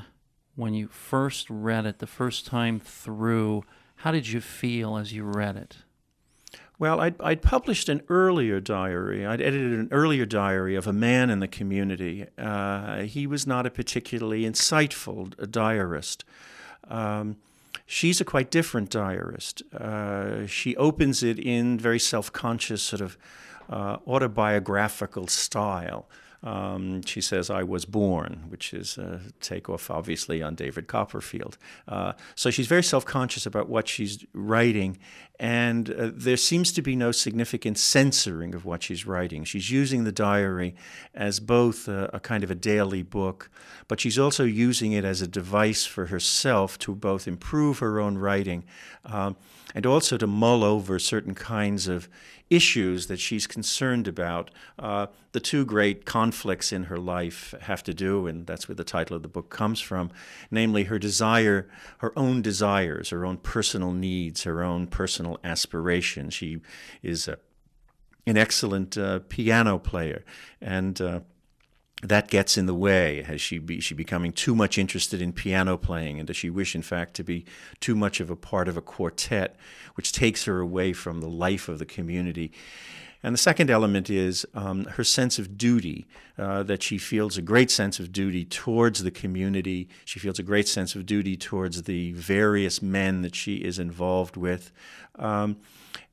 when 0.55 0.73
you 0.73 0.87
first 0.87 1.47
read 1.47 1.85
it, 1.85 1.99
the 1.99 2.07
first 2.07 2.47
time 2.47 2.79
through. 2.79 3.65
How 3.97 4.09
did 4.11 4.29
you 4.29 4.41
feel 4.41 4.97
as 4.97 5.13
you 5.13 5.25
read 5.25 5.57
it? 5.57 5.77
Well, 6.79 6.99
I'd, 7.01 7.19
I'd, 7.19 7.41
published 7.41 7.89
an 7.89 8.03
earlier 8.07 8.59
diary. 8.59 9.25
I'd 9.25 9.41
edited 9.41 9.79
an 9.79 9.89
earlier 9.91 10.27
diary 10.27 10.75
of 10.75 10.85
a 10.85 10.93
man 10.93 11.31
in 11.31 11.39
the 11.39 11.47
community. 11.47 12.27
Uh, 12.37 13.01
he 13.01 13.25
was 13.25 13.47
not 13.47 13.65
a 13.65 13.71
particularly 13.71 14.43
insightful 14.43 15.49
diarist. 15.49 16.23
Um, 16.87 17.37
she's 17.87 18.21
a 18.21 18.25
quite 18.25 18.51
different 18.51 18.91
diarist. 18.91 19.63
Uh, 19.73 20.45
she 20.45 20.75
opens 20.75 21.23
it 21.23 21.39
in 21.39 21.79
very 21.79 21.99
self 21.99 22.31
conscious, 22.31 22.83
sort 22.83 23.01
of 23.01 23.17
uh, 23.71 23.97
autobiographical 24.05 25.27
style. 25.27 26.07
Um, 26.43 27.01
she 27.03 27.19
says, 27.19 27.49
I 27.49 27.63
was 27.63 27.85
born, 27.85 28.43
which 28.49 28.73
is 28.73 28.97
a 28.97 29.21
takeoff, 29.41 29.89
obviously, 29.89 30.43
on 30.43 30.55
David 30.55 30.87
Copperfield. 30.87 31.57
Uh, 31.87 32.13
so 32.35 32.51
she's 32.51 32.67
very 32.67 32.83
self 32.83 33.05
conscious 33.05 33.45
about 33.45 33.69
what 33.69 33.87
she's 33.87 34.25
writing, 34.33 34.97
and 35.39 35.89
uh, 35.89 36.11
there 36.13 36.37
seems 36.37 36.71
to 36.73 36.81
be 36.81 36.95
no 36.95 37.11
significant 37.11 37.77
censoring 37.77 38.53
of 38.53 38.65
what 38.65 38.83
she's 38.83 39.05
writing. 39.05 39.43
She's 39.43 39.71
using 39.71 40.03
the 40.03 40.11
diary 40.11 40.75
as 41.13 41.39
both 41.39 41.87
a, 41.87 42.09
a 42.13 42.19
kind 42.19 42.43
of 42.43 42.51
a 42.51 42.55
daily 42.55 43.01
book, 43.01 43.49
but 43.87 43.99
she's 43.99 44.19
also 44.19 44.43
using 44.43 44.91
it 44.91 45.05
as 45.05 45.21
a 45.21 45.27
device 45.27 45.85
for 45.85 46.07
herself 46.07 46.77
to 46.79 46.93
both 46.93 47.27
improve 47.27 47.79
her 47.79 47.99
own 47.99 48.17
writing 48.17 48.63
um, 49.05 49.35
and 49.75 49.85
also 49.85 50.17
to 50.17 50.27
mull 50.27 50.63
over 50.63 50.99
certain 50.99 51.35
kinds 51.35 51.87
of 51.87 52.07
issues 52.49 53.07
that 53.07 53.19
she's 53.19 53.47
concerned 53.47 54.07
about. 54.07 54.49
Uh, 54.79 55.07
the 55.33 55.39
two 55.39 55.65
great 55.65 56.05
conflicts 56.05 56.71
in 56.71 56.85
her 56.85 56.97
life 56.97 57.53
have 57.61 57.83
to 57.83 57.93
do, 57.93 58.27
and 58.27 58.47
that's 58.47 58.67
where 58.67 58.75
the 58.75 58.83
title 58.83 59.15
of 59.15 59.21
the 59.21 59.27
book 59.27 59.49
comes 59.49 59.79
from, 59.79 60.09
namely 60.49 60.85
her 60.85 60.97
desire, 60.97 61.67
her 61.99 62.17
own 62.17 62.41
desires, 62.41 63.09
her 63.09 63.25
own 63.25 63.37
personal 63.37 63.91
needs, 63.91 64.43
her 64.43 64.63
own 64.63 64.87
personal 64.87 65.37
aspirations. 65.43 66.33
She 66.33 66.61
is 67.03 67.27
a, 67.27 67.37
an 68.25 68.37
excellent 68.37 68.97
uh, 68.97 69.19
piano 69.27 69.77
player, 69.77 70.23
and 70.61 70.99
uh, 71.01 71.19
that 72.03 72.27
gets 72.27 72.57
in 72.57 72.67
the 72.67 72.75
way. 72.75 73.23
Has 73.23 73.41
she 73.41 73.57
be 73.57 73.79
she 73.79 73.95
becoming 73.95 74.31
too 74.31 74.53
much 74.53 74.77
interested 74.77 75.21
in 75.21 75.33
piano 75.33 75.77
playing, 75.77 76.19
and 76.19 76.27
does 76.27 76.37
she 76.37 76.49
wish, 76.49 76.75
in 76.75 76.83
fact, 76.83 77.15
to 77.15 77.23
be 77.23 77.45
too 77.79 77.95
much 77.95 78.19
of 78.19 78.29
a 78.29 78.35
part 78.35 78.67
of 78.67 78.77
a 78.77 78.81
quartet, 78.81 79.55
which 79.95 80.11
takes 80.11 80.45
her 80.45 80.59
away 80.59 80.93
from 80.93 81.21
the 81.21 81.29
life 81.29 81.67
of 81.67 81.79
the 81.79 81.85
community? 81.85 82.51
And 83.23 83.33
the 83.33 83.39
second 83.39 83.71
element 83.71 84.11
is 84.11 84.45
um, 84.53 84.85
her 84.85 85.03
sense 85.03 85.39
of 85.39 85.57
duty, 85.57 86.05
uh, 86.37 86.61
that 86.63 86.83
she 86.83 86.99
feels 86.99 87.35
a 87.35 87.41
great 87.41 87.71
sense 87.71 87.99
of 87.99 88.11
duty 88.11 88.45
towards 88.45 89.03
the 89.03 89.09
community. 89.09 89.89
She 90.05 90.19
feels 90.19 90.37
a 90.37 90.43
great 90.43 90.67
sense 90.67 90.95
of 90.95 91.07
duty 91.07 91.35
towards 91.35 91.83
the 91.83 92.11
various 92.11 92.79
men 92.79 93.23
that 93.23 93.33
she 93.33 93.55
is 93.57 93.79
involved 93.79 94.37
with. 94.37 94.71
Um, 95.15 95.57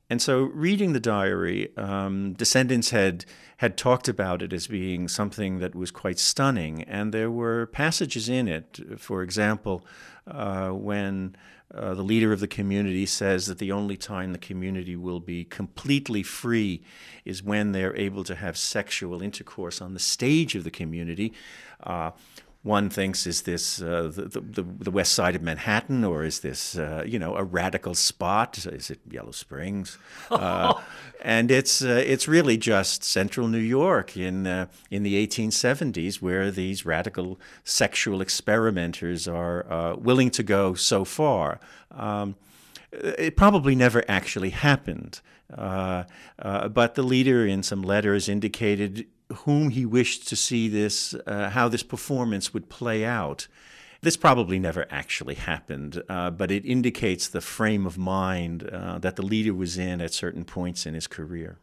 And 0.09 0.21
so, 0.21 0.43
reading 0.43 0.93
the 0.93 0.99
diary, 0.99 1.75
um, 1.77 2.33
descendants 2.33 2.91
had 2.91 3.25
had 3.57 3.77
talked 3.77 4.07
about 4.07 4.41
it 4.41 4.53
as 4.53 4.67
being 4.67 5.07
something 5.07 5.59
that 5.59 5.73
was 5.73 5.89
quite 5.89 6.19
stunning, 6.19 6.83
and 6.83 7.13
there 7.13 7.31
were 7.31 7.65
passages 7.67 8.29
in 8.29 8.47
it. 8.47 8.79
For 8.97 9.23
example, 9.23 9.85
uh, 10.27 10.69
when 10.69 11.35
uh, 11.73 11.93
the 11.95 12.03
leader 12.03 12.31
of 12.31 12.39
the 12.39 12.47
community 12.47 13.05
says 13.05 13.47
that 13.47 13.57
the 13.57 13.71
only 13.71 13.97
time 13.97 14.31
the 14.31 14.37
community 14.37 14.95
will 14.95 15.19
be 15.19 15.43
completely 15.43 16.21
free 16.21 16.83
is 17.25 17.41
when 17.41 17.71
they're 17.71 17.95
able 17.97 18.23
to 18.23 18.35
have 18.35 18.55
sexual 18.57 19.21
intercourse 19.21 19.81
on 19.81 19.93
the 19.93 19.99
stage 19.99 20.55
of 20.55 20.63
the 20.63 20.71
community. 20.71 21.33
Uh, 21.81 22.11
one 22.65 22.89
thinks 22.89 23.27
is 23.27 23.43
this 23.43 23.79
uh, 23.79 24.11
the, 24.11 24.41
the, 24.41 24.63
the 24.63 24.89
west 24.89 25.13
side 25.13 25.35
of 25.35 25.43
Manhattan 25.43 26.03
or 26.03 26.23
is 26.23 26.39
this 26.39 26.75
uh, 26.75 27.03
you 27.05 27.19
know 27.19 27.35
a 27.35 27.43
radical 27.43 27.93
spot? 27.93 28.57
Is 28.65 28.89
it 28.89 28.99
Yellow 29.09 29.31
Springs? 29.31 29.97
Uh, 30.31 30.81
and 31.21 31.49
it's 31.51 31.83
uh, 31.83 32.03
it's 32.05 32.27
really 32.27 32.57
just 32.57 33.03
central 33.03 33.47
New 33.47 33.57
York 33.57 34.17
in 34.17 34.47
uh, 34.47 34.65
in 34.89 35.03
the 35.03 35.25
1870s 35.25 36.21
where 36.21 36.51
these 36.51 36.85
radical 36.85 37.39
sexual 37.63 38.21
experimenters 38.21 39.27
are 39.27 39.71
uh, 39.71 39.95
willing 39.95 40.31
to 40.31 40.43
go 40.43 40.73
so 40.73 41.05
far. 41.05 41.59
Um, 41.91 42.35
it 42.91 43.37
probably 43.37 43.75
never 43.75 44.03
actually 44.07 44.51
happened. 44.51 45.21
Uh, 45.53 46.03
uh, 46.39 46.67
but 46.67 46.95
the 46.95 47.03
leader, 47.03 47.45
in 47.45 47.61
some 47.61 47.81
letters, 47.81 48.27
indicated 48.27 49.05
whom 49.33 49.69
he 49.69 49.85
wished 49.85 50.27
to 50.27 50.35
see 50.35 50.67
this, 50.67 51.13
uh, 51.25 51.49
how 51.49 51.67
this 51.67 51.83
performance 51.83 52.53
would 52.53 52.69
play 52.69 53.03
out. 53.03 53.47
This 54.01 54.17
probably 54.17 54.59
never 54.59 54.85
actually 54.91 55.35
happened, 55.35 56.03
uh, 56.07 56.29
but 56.29 56.51
it 56.51 56.65
indicates 56.65 57.27
the 57.27 57.41
frame 57.41 57.87
of 57.87 57.97
mind 57.97 58.69
uh, 58.69 58.99
that 58.99 59.15
the 59.15 59.25
leader 59.25 59.53
was 59.53 59.77
in 59.77 59.99
at 59.99 60.13
certain 60.13 60.45
points 60.45 60.85
in 60.85 60.93
his 60.93 61.07
career. 61.07 61.57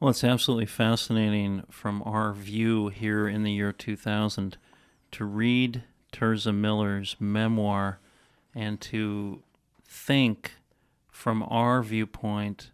Well, 0.00 0.10
it's 0.10 0.24
absolutely 0.24 0.66
fascinating 0.66 1.64
from 1.70 2.02
our 2.04 2.32
view 2.32 2.88
here 2.88 3.28
in 3.28 3.42
the 3.42 3.52
year 3.52 3.70
2000 3.70 4.56
to 5.12 5.24
read 5.24 5.84
Tirzah 6.12 6.54
Miller's 6.54 7.16
memoir 7.20 8.00
and 8.54 8.80
to 8.80 9.42
think 9.86 10.52
from 11.08 11.42
our 11.44 11.82
viewpoint 11.82 12.70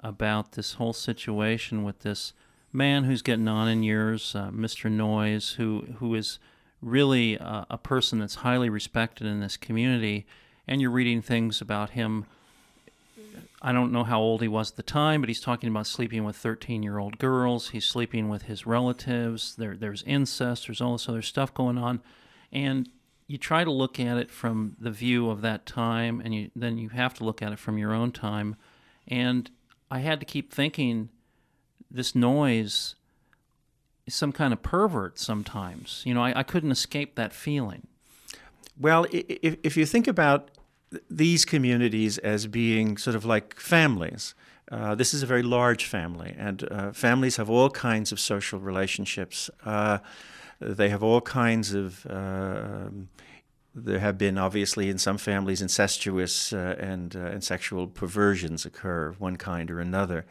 about 0.00 0.52
this 0.52 0.74
whole 0.74 0.92
situation 0.92 1.82
with 1.82 2.00
this 2.00 2.32
man 2.72 3.04
who's 3.04 3.22
getting 3.22 3.48
on 3.48 3.68
in 3.68 3.82
years, 3.82 4.34
uh, 4.34 4.50
Mr. 4.50 4.90
Noyes, 4.90 5.52
who 5.52 5.86
who 5.98 6.14
is 6.14 6.38
really 6.82 7.38
uh, 7.38 7.64
a 7.70 7.78
person 7.78 8.18
that's 8.18 8.36
highly 8.36 8.68
respected 8.68 9.26
in 9.26 9.40
this 9.40 9.56
community, 9.56 10.26
and 10.68 10.80
you're 10.80 10.90
reading 10.90 11.22
things 11.22 11.60
about 11.60 11.90
him. 11.90 12.26
I 13.62 13.72
don't 13.72 13.90
know 13.90 14.04
how 14.04 14.20
old 14.20 14.42
he 14.42 14.48
was 14.48 14.70
at 14.70 14.76
the 14.76 14.82
time, 14.82 15.20
but 15.20 15.28
he's 15.28 15.40
talking 15.40 15.68
about 15.70 15.86
sleeping 15.86 16.24
with 16.24 16.36
13 16.36 16.82
year 16.82 16.98
old 16.98 17.18
girls. 17.18 17.70
He's 17.70 17.86
sleeping 17.86 18.28
with 18.28 18.42
his 18.42 18.66
relatives. 18.66 19.56
There, 19.56 19.76
there's 19.76 20.02
incest. 20.02 20.66
There's 20.66 20.80
all 20.80 20.92
this 20.92 21.08
other 21.08 21.22
stuff 21.22 21.54
going 21.54 21.78
on. 21.78 22.00
And 22.52 22.88
you 23.26 23.38
try 23.38 23.64
to 23.64 23.70
look 23.70 23.98
at 23.98 24.18
it 24.18 24.30
from 24.30 24.76
the 24.78 24.90
view 24.90 25.30
of 25.30 25.40
that 25.40 25.66
time, 25.66 26.20
and 26.24 26.34
you, 26.34 26.50
then 26.54 26.78
you 26.78 26.90
have 26.90 27.14
to 27.14 27.24
look 27.24 27.42
at 27.42 27.52
it 27.52 27.58
from 27.58 27.78
your 27.78 27.92
own 27.92 28.12
time. 28.12 28.56
And 29.08 29.50
I 29.90 30.00
had 30.00 30.20
to 30.20 30.26
keep 30.26 30.52
thinking 30.52 31.08
this 31.90 32.14
Noyes 32.14 32.94
is 34.06 34.14
some 34.14 34.32
kind 34.32 34.52
of 34.52 34.62
pervert 34.62 35.18
sometimes. 35.18 36.02
You 36.04 36.14
know, 36.14 36.22
I, 36.22 36.40
I 36.40 36.42
couldn't 36.42 36.70
escape 36.70 37.14
that 37.16 37.32
feeling. 37.32 37.86
Well, 38.78 39.06
if, 39.10 39.56
if 39.62 39.76
you 39.76 39.86
think 39.86 40.06
about 40.06 40.50
these 41.10 41.44
communities 41.44 42.18
as 42.18 42.46
being 42.46 42.96
sort 42.96 43.16
of 43.16 43.24
like 43.24 43.58
families, 43.58 44.34
uh, 44.70 44.94
this 44.94 45.14
is 45.14 45.22
a 45.22 45.26
very 45.26 45.42
large 45.42 45.84
family, 45.84 46.34
and 46.36 46.68
uh, 46.70 46.92
families 46.92 47.36
have 47.36 47.48
all 47.48 47.70
kinds 47.70 48.12
of 48.12 48.18
social 48.18 48.58
relationships. 48.58 49.48
Uh, 49.64 49.98
they 50.60 50.88
have 50.88 51.02
all 51.02 51.20
kinds 51.20 51.72
of. 51.72 52.06
Um, 52.10 53.08
there 53.78 53.98
have 53.98 54.16
been 54.16 54.38
obviously 54.38 54.88
in 54.88 54.96
some 54.96 55.18
families 55.18 55.60
incestuous 55.60 56.52
uh, 56.52 56.76
and 56.78 57.14
uh, 57.14 57.26
and 57.26 57.44
sexual 57.44 57.86
perversions 57.86 58.64
occur 58.64 59.08
of 59.08 59.20
one 59.20 59.36
kind 59.36 59.70
or 59.70 59.80
another. 59.80 60.24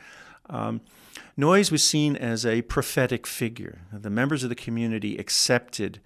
Um, 0.49 0.81
Noyes 1.37 1.71
was 1.71 1.83
seen 1.83 2.15
as 2.15 2.45
a 2.45 2.61
prophetic 2.63 3.27
figure. 3.27 3.81
The 3.91 4.09
members 4.09 4.43
of 4.43 4.49
the 4.49 4.55
community 4.55 5.17
accepted 5.17 5.99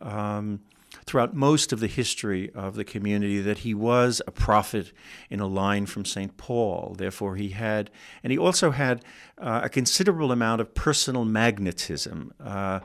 um, 0.00 0.60
throughout 1.06 1.34
most 1.34 1.72
of 1.72 1.80
the 1.80 1.86
history 1.86 2.50
of 2.54 2.74
the 2.74 2.84
community 2.84 3.40
that 3.40 3.58
he 3.58 3.74
was 3.74 4.20
a 4.26 4.32
prophet 4.32 4.92
in 5.30 5.40
a 5.40 5.46
line 5.46 5.86
from 5.86 6.04
St. 6.04 6.36
Paul. 6.36 6.94
Therefore, 6.98 7.36
he 7.36 7.50
had, 7.50 7.90
and 8.22 8.32
he 8.32 8.38
also 8.38 8.72
had 8.72 9.04
uh, 9.38 9.60
a 9.64 9.68
considerable 9.68 10.32
amount 10.32 10.60
of 10.60 10.74
personal 10.74 11.24
magnetism. 11.24 12.32
Uh, 12.40 12.80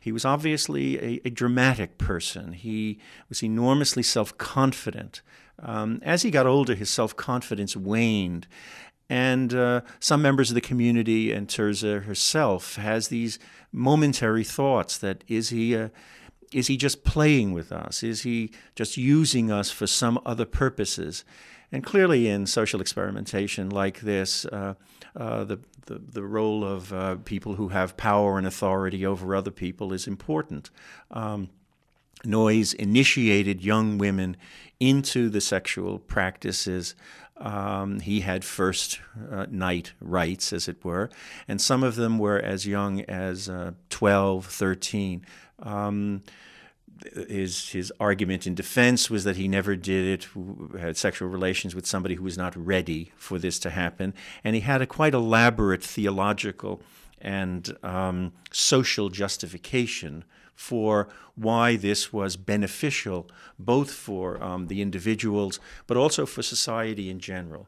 he 0.00 0.12
was 0.12 0.24
obviously 0.24 0.98
a, 0.98 1.20
a, 1.26 1.30
dramatic 1.30 1.98
person. 1.98 2.54
He 2.54 2.98
was 3.28 3.42
enormously 3.42 4.02
self 4.02 4.36
confident. 4.38 5.20
Um, 5.62 6.00
as 6.02 6.22
he 6.22 6.30
got 6.30 6.46
older, 6.46 6.74
his 6.74 6.88
self 6.88 7.14
confidence 7.14 7.76
waned, 7.76 8.46
and 9.10 9.52
uh, 9.52 9.80
some 9.98 10.22
members 10.22 10.50
of 10.50 10.54
the 10.54 10.60
community 10.60 11.32
and 11.32 11.48
Tirzah 11.48 12.04
herself 12.04 12.76
has 12.76 13.08
these 13.08 13.40
momentary 13.72 14.44
thoughts 14.44 14.96
that 14.98 15.24
is 15.26 15.50
he 15.50 15.76
uh, 15.76 15.88
is 16.52 16.68
he 16.68 16.76
just 16.76 17.04
playing 17.04 17.52
with 17.52 17.70
us? 17.70 18.02
Is 18.02 18.22
he 18.22 18.50
just 18.74 18.96
using 18.96 19.50
us 19.50 19.70
for 19.70 19.86
some 19.86 20.20
other 20.24 20.44
purposes? 20.44 21.24
And 21.70 21.84
clearly, 21.84 22.28
in 22.28 22.46
social 22.46 22.80
experimentation 22.80 23.70
like 23.70 24.00
this, 24.00 24.44
uh, 24.46 24.74
uh, 25.14 25.44
the, 25.44 25.60
the, 25.86 26.00
the 26.00 26.24
role 26.24 26.64
of 26.64 26.92
uh, 26.92 27.16
people 27.24 27.54
who 27.54 27.68
have 27.68 27.96
power 27.96 28.36
and 28.36 28.46
authority 28.46 29.06
over 29.06 29.36
other 29.36 29.52
people 29.52 29.92
is 29.92 30.08
important. 30.08 30.70
Um, 31.12 31.50
Noyes 32.24 32.72
initiated 32.74 33.64
young 33.64 33.96
women 33.96 34.36
into 34.80 35.28
the 35.28 35.40
sexual 35.40 35.98
practices 35.98 36.94
um, 37.40 38.00
he 38.00 38.20
had 38.20 38.44
first 38.44 39.00
uh, 39.30 39.46
night 39.50 39.92
rights, 40.00 40.52
as 40.52 40.68
it 40.68 40.84
were, 40.84 41.10
and 41.48 41.60
some 41.60 41.82
of 41.82 41.96
them 41.96 42.18
were 42.18 42.38
as 42.38 42.66
young 42.66 43.00
as 43.02 43.48
uh, 43.48 43.72
12, 43.88 44.46
13. 44.46 45.24
Um, 45.60 46.22
his 47.28 47.70
his 47.70 47.90
argument 47.98 48.46
in 48.46 48.54
defense 48.54 49.08
was 49.08 49.24
that 49.24 49.36
he 49.36 49.48
never 49.48 49.74
did 49.74 50.20
it, 50.20 50.28
had 50.78 50.98
sexual 50.98 51.28
relations 51.28 51.74
with 51.74 51.86
somebody 51.86 52.14
who 52.14 52.22
was 52.22 52.36
not 52.36 52.54
ready 52.54 53.10
for 53.16 53.38
this 53.38 53.58
to 53.60 53.70
happen, 53.70 54.12
and 54.44 54.54
he 54.54 54.60
had 54.60 54.82
a 54.82 54.86
quite 54.86 55.14
elaborate 55.14 55.82
theological 55.82 56.82
and 57.20 57.76
um, 57.82 58.32
social 58.50 59.08
justification 59.08 60.24
for 60.60 61.08
why 61.36 61.74
this 61.74 62.12
was 62.12 62.36
beneficial, 62.36 63.26
both 63.58 63.90
for 63.90 64.40
um, 64.42 64.66
the 64.66 64.82
individuals, 64.82 65.58
but 65.86 65.96
also 65.96 66.26
for 66.26 66.42
society 66.42 67.08
in 67.08 67.18
general. 67.18 67.66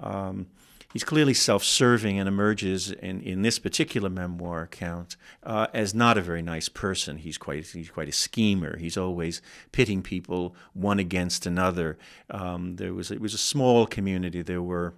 Um, 0.00 0.46
he's 0.92 1.02
clearly 1.02 1.34
self 1.34 1.64
serving 1.64 2.16
and 2.16 2.28
emerges 2.28 2.92
in, 2.92 3.22
in 3.22 3.42
this 3.42 3.58
particular 3.58 4.08
memoir 4.08 4.62
account 4.62 5.16
uh, 5.42 5.66
as 5.74 5.96
not 5.96 6.16
a 6.16 6.22
very 6.22 6.40
nice 6.40 6.68
person. 6.68 7.16
He's 7.16 7.38
quite, 7.38 7.66
he's 7.66 7.90
quite 7.90 8.08
a 8.08 8.12
schemer. 8.12 8.78
He's 8.78 8.96
always 8.96 9.42
pitting 9.72 10.00
people 10.00 10.54
one 10.74 11.00
against 11.00 11.44
another. 11.44 11.98
Um, 12.30 12.76
there 12.76 12.94
was, 12.94 13.10
it 13.10 13.20
was 13.20 13.34
a 13.34 13.38
small 13.38 13.84
community. 13.84 14.42
There 14.42 14.62
were 14.62 14.94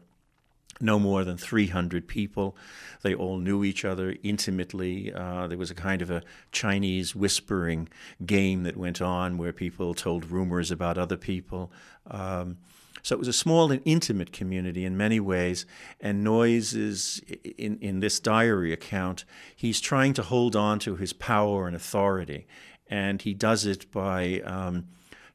no 0.81 0.99
more 0.99 1.25
than 1.25 1.37
300 1.37 2.09
people. 2.09 2.57
They 3.03 3.15
all 3.15 3.39
knew 3.39 3.65
each 3.65 3.85
other 3.85 4.17
intimately. 4.23 5.13
Uh, 5.13 5.47
there 5.47 5.59
was 5.59 5.71
a 5.71 5.75
kind 5.75 6.03
of 6.03 6.11
a 6.11 6.23
Chinese 6.53 7.15
whispering 7.15 7.89
game 8.25 8.63
that 8.63 8.77
went 8.77 9.01
on 9.01 9.39
where 9.39 9.53
people 9.53 9.95
told 9.95 10.31
rumors 10.31 10.71
about 10.71 10.99
other 10.99 11.17
people. 11.17 11.71
Um, 12.11 12.59
so 13.03 13.15
it 13.15 13.19
was 13.19 13.29
a 13.29 13.33
small 13.33 13.73
and 13.73 13.81
intimate 13.85 14.33
community 14.33 14.85
in 14.85 14.97
many 14.97 15.21
ways. 15.21 15.67
And 16.01 16.23
Noises, 16.23 17.21
in, 17.57 17.79
in 17.81 18.01
this 18.01 18.21
diary 18.21 18.73
account, 18.73 19.25
he's 19.57 19.81
trying 19.81 20.13
to 20.15 20.23
hold 20.23 20.55
on 20.55 20.79
to 20.81 20.97
his 20.97 21.13
power 21.13 21.67
and 21.67 21.75
authority. 21.75 22.47
And 22.89 23.23
he 23.23 23.35
does 23.35 23.65
it 23.67 23.91
by 23.91 24.41
um, 24.41 24.89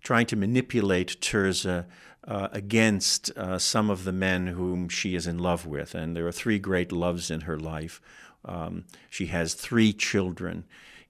trying 0.06 0.28
to 0.28 0.36
manipulate 0.36 1.20
Tirzah 1.20 1.86
uh, 2.28 2.48
against 2.52 3.32
uh, 3.38 3.58
some 3.60 3.92
of 3.92 4.04
the 4.04 4.12
men 4.12 4.48
whom 4.48 4.90
she 4.90 5.16
is 5.16 5.28
in 5.28 5.38
love 5.40 5.66
with. 5.66 5.96
And 5.96 6.16
there 6.16 6.28
are 6.28 6.32
three 6.32 6.60
great 6.60 6.92
loves 6.92 7.30
in 7.30 7.42
her 7.42 7.58
life. 7.58 8.00
Um, 8.46 8.84
she 9.10 9.26
has 9.28 9.56
three 9.56 9.94
children 9.94 10.64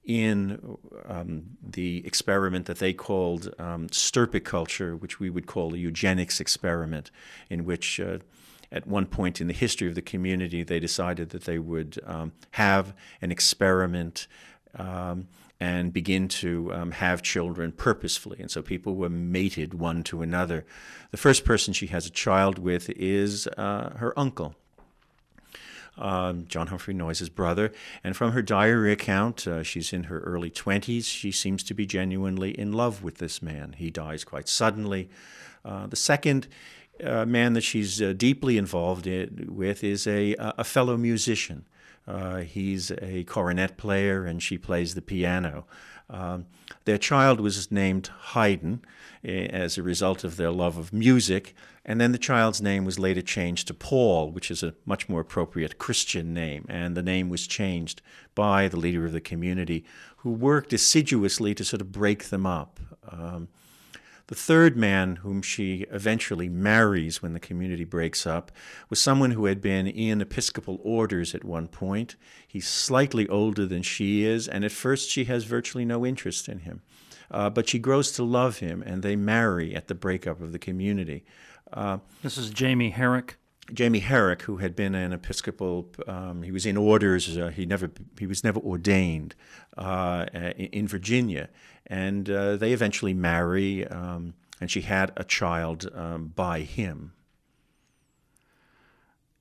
in 0.04 0.78
um, 1.06 1.58
the 1.72 2.02
experiment 2.06 2.66
that 2.66 2.80
they 2.80 2.94
called 2.94 3.54
um, 3.60 3.88
stirpiculture, 3.90 4.98
which 5.02 5.20
we 5.20 5.30
would 5.30 5.46
call 5.46 5.74
a 5.74 5.78
eugenics 5.78 6.40
experiment, 6.40 7.12
in 7.50 7.66
which 7.66 8.00
uh, 8.00 8.20
at 8.72 8.88
one 8.88 9.06
point 9.06 9.42
in 9.42 9.48
the 9.48 9.60
history 9.66 9.88
of 9.88 9.96
the 9.96 10.12
community 10.12 10.64
they 10.64 10.80
decided 10.80 11.30
that 11.30 11.44
they 11.44 11.60
would 11.60 12.00
um, 12.06 12.32
have 12.52 12.94
an 13.22 13.32
experiment 13.32 14.28
Um, 14.78 15.28
and 15.66 15.92
begin 15.92 16.28
to 16.28 16.72
um, 16.76 16.92
have 16.92 17.24
children 17.24 17.72
purposefully. 17.72 18.38
And 18.40 18.52
so 18.52 18.62
people 18.62 18.94
were 18.94 19.10
mated 19.10 19.74
one 19.74 20.04
to 20.04 20.22
another. 20.22 20.64
The 21.10 21.18
first 21.18 21.44
person 21.44 21.74
she 21.74 21.88
has 21.88 22.06
a 22.06 22.12
child 22.12 22.60
with 22.60 22.88
is 22.92 23.48
uh, 23.58 23.96
her 23.98 24.14
uncle. 24.18 24.54
Um, 25.98 26.46
John 26.48 26.68
Humphrey 26.68 26.94
Noyes' 26.94 27.30
brother. 27.30 27.72
And 28.04 28.16
from 28.16 28.34
her 28.34 28.44
diary 28.44 28.92
account, 28.92 29.48
uh, 29.48 29.64
she's 29.64 29.92
in 29.92 30.04
her 30.04 30.20
early 30.20 30.52
20s. 30.52 31.06
She 31.06 31.32
seems 31.32 31.64
to 31.64 31.74
be 31.74 31.88
genuinely 31.88 32.52
in 32.52 32.72
love 32.72 33.02
with 33.02 33.18
this 33.18 33.42
man. 33.42 33.74
He 33.76 33.90
dies 33.90 34.24
quite 34.24 34.48
suddenly. 34.48 35.10
Uh, 35.64 35.88
the 35.88 35.96
second 35.96 36.48
uh, 37.04 37.26
man 37.26 37.54
that 37.54 37.62
she's 37.62 38.02
uh, 38.02 38.14
deeply 38.14 38.58
involved 38.58 39.08
in, 39.08 39.48
with 39.50 39.84
is 39.84 40.08
a, 40.08 40.36
a 40.40 40.64
fellow 40.64 40.98
musician. 40.98 41.66
Uh, 42.08 42.38
he's 42.38 42.92
a 43.02 43.24
cornet 43.24 43.78
player 43.78 44.26
and 44.26 44.42
she 44.42 44.58
plays 44.58 44.94
the 44.94 45.02
piano. 45.02 45.66
Um, 46.10 46.46
their 46.86 47.00
child 47.00 47.40
was 47.40 47.72
named 47.72 48.10
Haydn 48.34 48.82
eh, 49.24 49.48
as 49.48 49.78
a 49.78 49.84
result 49.84 50.24
of 50.24 50.38
their 50.38 50.52
love 50.52 50.78
of 50.78 50.94
music, 50.94 51.56
and 51.84 52.00
then 52.00 52.12
the 52.12 52.20
child's 52.20 52.62
name 52.62 52.86
was 52.86 53.00
later 53.00 53.22
changed 53.22 53.68
to 53.68 53.74
Paul, 53.74 54.32
which 54.32 54.52
is 54.52 54.62
a 54.62 54.76
much 54.86 55.10
more 55.10 55.22
appropriate 55.22 55.80
Christian 55.80 56.34
name, 56.34 56.66
and 56.70 56.96
the 56.96 57.02
name 57.02 57.30
was 57.30 57.48
changed 57.48 58.04
by 58.36 58.68
the 58.68 58.78
leader 58.78 59.06
of 59.06 59.14
the 59.14 59.22
community, 59.22 59.84
who 60.18 60.32
worked 60.32 60.74
assiduously 60.74 61.56
to 61.56 61.66
sort 61.66 61.82
of 61.82 61.92
break 61.92 62.26
them 62.26 62.46
up. 62.46 62.80
Um, 63.10 63.48
the 64.28 64.36
third 64.36 64.76
man, 64.76 65.18
whom 65.18 65.42
she 65.42 65.86
eventually 65.92 66.50
marries 66.50 67.22
when 67.22 67.34
the 67.34 67.40
community 67.40 67.84
breaks 67.84 68.26
up, 68.26 68.52
was 68.90 69.00
someone 69.00 69.32
who 69.32 69.46
had 69.46 69.62
been 69.62 69.86
in 69.86 70.22
Episcopal 70.22 70.80
orders 70.84 71.36
at 71.36 71.44
one 71.44 71.68
point. 71.68 72.16
He's 72.48 72.68
slightly 72.68 73.28
older 73.30 73.66
than 73.66 73.84
she 73.84 74.24
is, 74.24 74.48
and 74.48 74.66
at 74.66 74.72
first 74.72 75.10
she 75.10 75.26
has 75.26 75.44
virtually 75.44 75.86
no 75.86 76.06
interest 76.06 76.50
in 76.50 76.60
him. 76.60 76.82
Uh, 77.30 77.50
but 77.50 77.70
she 77.70 77.80
grows 77.80 78.12
to 78.14 78.24
love 78.24 78.60
him, 78.60 78.82
and 78.84 79.04
they 79.04 79.16
marry 79.16 79.76
at 79.76 79.88
the 79.88 79.96
breakup 79.96 80.42
of 80.42 80.52
the 80.52 80.60
community. 80.60 81.24
Uh, 81.72 81.98
this 82.24 82.38
is 82.38 82.50
Jamie 82.50 82.92
Herrick. 82.92 83.38
Jamie 83.74 84.00
Herrick, 84.00 84.44
who 84.44 84.58
had 84.58 84.76
been 84.76 84.94
an 84.94 85.12
Episcopal, 85.12 85.92
um, 86.08 86.44
he 86.44 86.52
was 86.52 86.68
in 86.68 86.78
orders. 86.78 87.36
Uh, 87.36 87.48
he 87.48 87.66
never 87.66 87.90
he 88.20 88.28
was 88.28 88.44
never 88.44 88.60
ordained 88.60 89.34
uh, 89.76 90.26
in 90.56 90.88
Virginia, 90.88 91.50
and 91.88 92.30
uh, 92.30 92.56
they 92.56 92.74
eventually 92.74 93.14
marry, 93.14 93.86
um, 93.88 94.34
and 94.60 94.72
she 94.72 94.82
had 94.82 95.12
a 95.18 95.24
child 95.24 95.90
um, 95.94 96.34
by 96.36 96.62
him. 96.62 97.14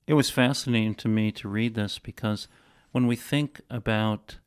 It 0.07 0.13
was 0.13 0.29
fascinating 0.29 0.95
to 0.95 1.07
me 1.07 1.31
to 1.31 1.49
read 1.49 1.73
this 1.73 1.97
because 1.97 2.47
when 2.91 3.07
we 3.07 3.15
think 3.15 3.61
about 3.69 4.37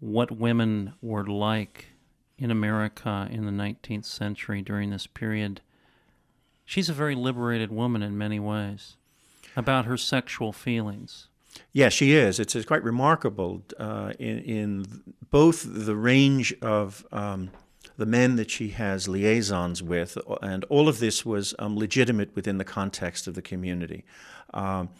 what 0.00 0.32
women 0.32 0.94
were 1.00 1.24
like 1.24 1.86
in 2.36 2.50
America 2.50 3.28
in 3.30 3.46
the 3.46 3.52
19th 3.52 4.04
century 4.04 4.60
during 4.60 4.90
this 4.90 5.06
period, 5.06 5.60
she's 6.64 6.88
a 6.88 6.94
very 6.94 7.14
liberated 7.14 7.70
woman 7.70 8.02
in 8.02 8.18
many 8.18 8.40
ways 8.40 8.96
about 9.54 9.84
her 9.84 9.96
sexual 9.96 10.52
feelings. 10.52 11.28
Yeah, 11.72 11.88
she 11.88 12.12
is. 12.12 12.38
It's, 12.40 12.54
it's 12.54 12.66
quite 12.66 12.82
remarkable 12.82 13.62
uh, 13.78 14.12
in, 14.18 14.38
in 14.38 14.86
both 15.30 15.64
the 15.66 15.96
range 15.96 16.54
of 16.62 17.06
um, 17.12 17.50
the 17.96 18.06
men 18.06 18.36
that 18.36 18.50
she 18.50 18.70
has 18.70 19.08
liaisons 19.08 19.82
with, 19.82 20.18
and 20.40 20.64
all 20.64 20.88
of 20.88 20.98
this 20.98 21.24
was 21.24 21.54
um, 21.58 21.76
legitimate 21.76 22.34
within 22.34 22.58
the 22.58 22.64
context 22.64 23.26
of 23.26 23.34
the 23.34 23.42
community. 23.42 24.04
Um, 24.54 24.90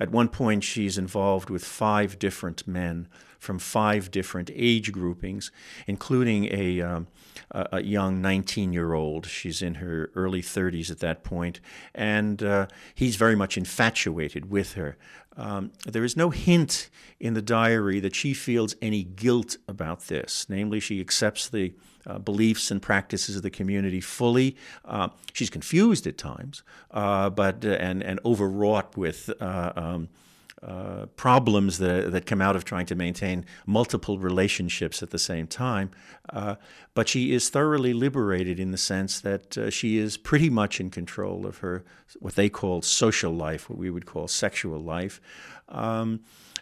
at 0.00 0.10
one 0.10 0.28
point, 0.28 0.64
she's 0.64 0.98
involved 0.98 1.50
with 1.50 1.64
five 1.64 2.18
different 2.18 2.66
men 2.66 3.08
from 3.42 3.58
five 3.58 4.12
different 4.12 4.52
age 4.54 4.92
groupings, 4.92 5.50
including 5.88 6.44
a, 6.52 6.80
um, 6.80 7.08
a 7.50 7.82
young 7.82 8.22
19 8.22 8.72
year 8.72 8.92
old. 8.94 9.26
She's 9.26 9.62
in 9.62 9.74
her 9.74 10.12
early 10.14 10.40
30s 10.40 10.92
at 10.92 11.00
that 11.00 11.24
point, 11.24 11.58
and 11.92 12.40
uh, 12.40 12.68
he's 12.94 13.16
very 13.16 13.34
much 13.34 13.58
infatuated 13.58 14.48
with 14.48 14.74
her. 14.74 14.96
Um, 15.36 15.72
there 15.84 16.04
is 16.04 16.16
no 16.16 16.30
hint 16.30 16.88
in 17.18 17.34
the 17.34 17.42
diary 17.42 17.98
that 17.98 18.14
she 18.14 18.32
feels 18.32 18.76
any 18.80 19.02
guilt 19.02 19.56
about 19.66 20.02
this. 20.02 20.46
Namely, 20.48 20.78
she 20.78 21.00
accepts 21.00 21.48
the 21.48 21.74
uh, 22.06 22.18
beliefs 22.18 22.70
and 22.70 22.80
practices 22.80 23.34
of 23.34 23.42
the 23.42 23.50
community 23.50 24.00
fully. 24.00 24.56
Uh, 24.84 25.08
she's 25.32 25.50
confused 25.50 26.06
at 26.06 26.16
times, 26.16 26.62
uh, 26.92 27.28
but 27.28 27.64
uh, 27.64 27.70
and 27.70 28.04
and 28.04 28.20
overwrought 28.24 28.96
with. 28.96 29.30
Uh, 29.40 29.72
um, 29.74 30.08
uh, 30.62 31.06
problems 31.16 31.78
that, 31.78 32.12
that 32.12 32.24
come 32.24 32.40
out 32.40 32.54
of 32.54 32.64
trying 32.64 32.86
to 32.86 32.94
maintain 32.94 33.44
multiple 33.66 34.18
relationships 34.18 35.02
at 35.02 35.10
the 35.10 35.18
same 35.18 35.46
time. 35.46 35.90
Uh, 36.30 36.54
but 36.94 37.08
she 37.08 37.34
is 37.34 37.50
thoroughly 37.50 37.92
liberated 37.92 38.60
in 38.60 38.70
the 38.70 38.78
sense 38.78 39.20
that 39.20 39.58
uh, 39.58 39.70
she 39.70 39.98
is 39.98 40.16
pretty 40.16 40.48
much 40.48 40.78
in 40.78 40.88
control 40.88 41.46
of 41.46 41.58
her, 41.58 41.84
what 42.20 42.36
they 42.36 42.48
call 42.48 42.80
social 42.80 43.32
life, 43.32 43.68
what 43.68 43.78
we 43.78 43.90
would 43.90 44.06
call 44.06 44.28
sexual 44.28 44.78
life. 44.78 45.20
Um, 45.68 46.20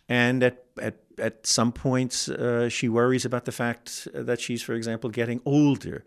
and 0.08 0.42
at, 0.42 0.64
at, 0.80 0.96
at 1.18 1.46
some 1.46 1.70
points, 1.70 2.28
uh, 2.28 2.68
she 2.68 2.88
worries 2.88 3.24
about 3.24 3.44
the 3.44 3.52
fact 3.52 4.08
that 4.14 4.40
she's, 4.40 4.62
for 4.62 4.72
example, 4.72 5.10
getting 5.10 5.40
older. 5.44 6.04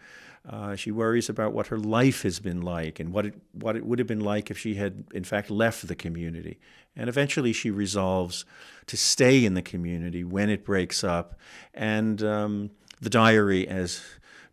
Uh, 0.47 0.75
she 0.75 0.91
worries 0.91 1.29
about 1.29 1.53
what 1.53 1.67
her 1.67 1.77
life 1.77 2.23
has 2.23 2.39
been 2.39 2.61
like 2.61 2.99
and 2.99 3.13
what 3.13 3.25
it, 3.25 3.35
what 3.53 3.77
it 3.77 3.85
would 3.85 3.97
have 3.99 4.07
been 4.07 4.19
like 4.19 4.51
if 4.51 4.57
she 4.57 4.75
had, 4.75 5.05
in 5.13 5.23
fact, 5.23 5.49
left 5.49 5.87
the 5.87 5.95
community. 5.95 6.59
And 6.97 7.07
eventually 7.07 7.53
she 7.53 7.71
resolves 7.71 8.43
to 8.87 8.97
stay 8.97 9.45
in 9.45 9.53
the 9.53 9.61
community 9.61 10.23
when 10.23 10.49
it 10.49 10.65
breaks 10.65 11.03
up. 11.03 11.39
And 11.73 12.21
um, 12.21 12.71
the 12.99 13.09
diary, 13.09 13.67
as 13.67 14.01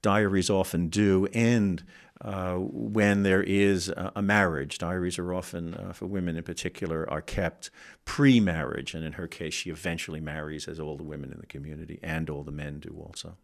diaries 0.01 0.49
often 0.49 0.89
do, 0.89 1.27
end 1.33 1.83
uh, 2.21 2.55
when 2.55 3.23
there 3.23 3.43
is 3.43 3.89
a, 3.89 4.13
a, 4.17 4.23
marriage. 4.23 4.79
Diaries 4.79 5.19
are 5.19 5.33
often, 5.33 5.75
uh, 5.75 5.93
for 5.93 6.07
women 6.07 6.37
in 6.37 6.43
particular, 6.43 7.09
are 7.11 7.23
kept 7.23 7.71
pre 8.05 8.39
marriage. 8.41 8.95
And 8.95 9.05
in 9.05 9.13
her 9.15 9.27
case, 9.27 9.55
she 9.55 9.71
eventually 9.71 10.21
marries, 10.21 10.69
as 10.69 10.79
all 10.79 10.97
the 10.97 11.03
women 11.03 11.33
in 11.33 11.41
the 11.41 11.47
community 11.47 11.99
and 12.03 12.29
all 12.29 12.45
the 12.45 12.53
men 12.53 12.79
do 12.79 12.95
also. 13.05 13.37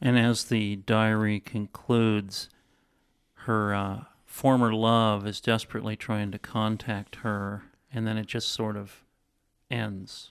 And 0.00 0.18
as 0.18 0.44
the 0.44 0.76
diary 0.76 1.40
concludes, 1.40 2.48
her 3.46 3.74
uh, 3.74 4.04
former 4.24 4.72
love 4.72 5.26
is 5.26 5.40
desperately 5.40 5.96
trying 5.96 6.30
to 6.30 6.38
contact 6.38 7.16
her, 7.16 7.64
and 7.92 8.06
then 8.06 8.16
it 8.16 8.26
just 8.26 8.48
sort 8.48 8.76
of 8.76 9.02
ends. 9.70 10.30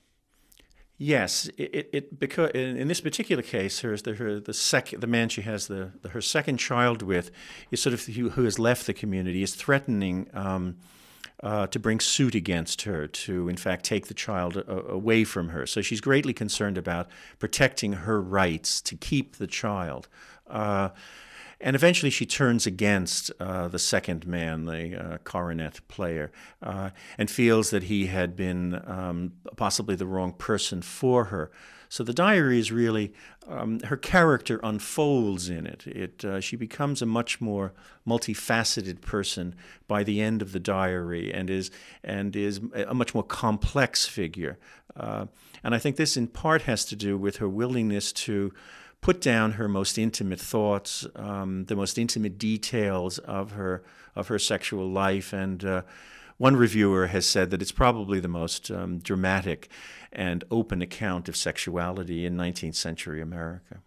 Yes, 0.97 1.47
it, 1.57 1.75
it, 1.75 1.89
it 1.93 2.19
because 2.19 2.51
in, 2.51 2.77
in, 2.77 2.87
this 2.87 3.01
particular 3.01 3.43
case, 3.43 3.81
her, 3.81 3.95
the, 3.97 4.15
her, 4.15 4.39
the 4.39 4.53
second, 4.53 5.01
the 5.01 5.07
man 5.07 5.29
she 5.29 5.41
has 5.41 5.67
the, 5.67 5.91
the, 6.01 6.09
her 6.09 6.21
second 6.21 6.57
child 6.57 7.03
with 7.03 7.29
is 7.69 7.81
sort 7.81 7.93
of 7.93 8.03
who, 8.05 8.31
who 8.31 8.45
has 8.45 8.57
left 8.57 8.87
the 8.87 8.93
community 8.93 9.43
is 9.43 9.53
threatening 9.53 10.27
um, 10.33 10.77
uh, 11.43 11.67
to 11.67 11.79
bring 11.79 11.99
suit 11.99 12.35
against 12.35 12.83
her, 12.83 13.07
to 13.07 13.47
in 13.47 13.57
fact 13.57 13.85
take 13.85 14.07
the 14.07 14.13
child 14.13 14.57
a- 14.57 14.87
away 14.87 15.23
from 15.23 15.49
her. 15.49 15.65
So 15.65 15.81
she's 15.81 16.01
greatly 16.01 16.33
concerned 16.33 16.77
about 16.77 17.07
protecting 17.39 17.93
her 17.93 18.21
rights 18.21 18.81
to 18.81 18.95
keep 18.95 19.35
the 19.35 19.47
child. 19.47 20.07
Uh, 20.47 20.89
and 21.59 21.75
eventually 21.75 22.11
she 22.11 22.25
turns 22.25 22.67
against 22.67 23.31
uh, 23.39 23.67
the 23.67 23.79
second 23.79 24.27
man, 24.27 24.65
the 24.65 24.95
uh, 24.95 25.17
cornet 25.23 25.81
player, 25.87 26.31
uh, 26.61 26.91
and 27.17 27.31
feels 27.31 27.71
that 27.71 27.83
he 27.83 28.07
had 28.07 28.35
been 28.35 28.81
um, 28.85 29.33
possibly 29.55 29.95
the 29.95 30.05
wrong 30.05 30.33
person 30.33 30.81
for 30.81 31.25
her. 31.25 31.51
So 31.89 32.03
the 32.03 32.13
diary 32.13 32.59
is 32.59 32.71
really 32.71 33.13
um, 33.47 33.79
her 33.81 33.97
character 33.97 34.59
unfolds 34.63 35.49
in 35.49 35.65
it. 35.65 35.87
It 35.87 36.25
uh, 36.25 36.41
she 36.41 36.55
becomes 36.55 37.01
a 37.01 37.05
much 37.05 37.39
more 37.39 37.73
multifaceted 38.05 39.01
person 39.01 39.55
by 39.87 40.03
the 40.03 40.21
end 40.21 40.41
of 40.41 40.51
the 40.51 40.59
diary, 40.59 41.33
and 41.33 41.49
is 41.49 41.71
and 42.03 42.35
is 42.35 42.59
a 42.73 42.93
much 42.93 43.13
more 43.13 43.23
complex 43.23 44.05
figure. 44.05 44.57
Uh, 44.95 45.27
and 45.63 45.75
I 45.75 45.79
think 45.79 45.95
this 45.95 46.17
in 46.17 46.27
part 46.27 46.63
has 46.63 46.85
to 46.85 46.95
do 46.95 47.17
with 47.17 47.37
her 47.37 47.47
willingness 47.47 48.11
to 48.13 48.53
put 49.01 49.21
down 49.21 49.53
her 49.53 49.67
most 49.67 49.97
intimate 49.97 50.39
thoughts, 50.39 51.05
um, 51.15 51.65
the 51.65 51.75
most 51.75 51.97
intimate 51.97 52.37
details 52.37 53.19
of 53.19 53.51
her 53.51 53.83
of 54.15 54.27
her 54.27 54.39
sexual 54.39 54.89
life, 54.89 55.31
and 55.31 55.63
uh, 55.63 55.81
one 56.37 56.55
reviewer 56.55 57.07
has 57.07 57.25
said 57.27 57.49
that 57.51 57.61
it's 57.61 57.71
probably 57.71 58.19
the 58.19 58.27
most 58.27 58.69
um, 58.69 58.99
dramatic 58.99 59.69
and 60.11 60.43
open 60.51 60.81
account 60.81 61.27
of 61.27 61.35
sexuality 61.35 62.25
in 62.25 62.37
19th 62.37 62.75
century 62.75 63.21
America. 63.21 63.79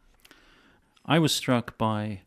I 1.06 1.18
was 1.18 1.32
struck 1.32 1.78
by 1.78 2.22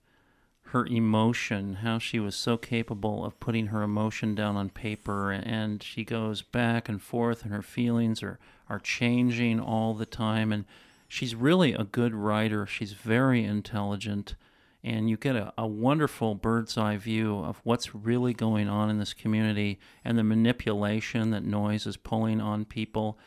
her 0.74 0.86
emotion, 0.88 1.76
how 1.76 2.00
she 2.00 2.20
was 2.20 2.36
so 2.36 2.58
capable 2.58 3.24
of 3.24 3.40
putting 3.40 3.68
her 3.68 3.84
emotion 3.84 4.34
down 4.34 4.56
on 4.56 4.70
paper, 4.70 5.32
and 5.32 5.84
she 5.84 6.04
goes 6.04 6.42
back 6.42 6.90
and 6.90 7.02
forth, 7.02 7.44
and 7.44 7.54
her 7.54 7.62
feelings 7.62 8.24
are, 8.24 8.40
are 8.68 8.80
changing 8.80 9.60
all 9.60 9.94
the 9.94 10.08
time. 10.08 10.52
And 10.52 10.66
she's 11.08 11.36
really 11.36 11.74
a 11.74 11.84
good 11.84 12.16
writer. 12.16 12.66
She's 12.66 12.94
very 12.94 13.44
intelligent 13.44 14.36
and 14.84 15.10
you 15.10 15.16
get 15.16 15.36
a, 15.36 15.54
a 15.58 15.66
wonderful 15.66 16.36
bird's 16.36 16.78
eye 16.78 16.98
view 16.98 17.40
of 17.40 17.62
what's 17.64 17.96
really 17.96 18.34
going 18.34 18.68
on 18.68 18.90
in 18.90 19.00
this 19.00 19.14
community 19.14 19.80
and 20.04 20.18
the 20.18 20.24
manipulation 20.24 21.32
that 21.32 21.44
Noyes 21.44 21.88
is 21.88 21.96
pulling 21.96 22.42
on 22.42 22.66
people. 22.66 23.18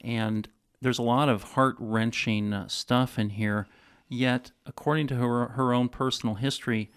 And 0.00 0.48
there's 0.80 0.98
a 0.98 1.02
lot 1.02 1.28
of 1.28 1.42
heart 1.54 1.76
wrenching 1.78 2.52
uh, 2.52 2.68
stuff 2.68 3.18
in 3.18 3.30
here. 3.30 3.68
Yet, 4.08 4.50
according 4.66 5.06
to 5.08 5.14
her, 5.16 5.46
her 5.48 5.72
own 5.72 5.88
personal 5.88 6.34
history, 6.34 6.90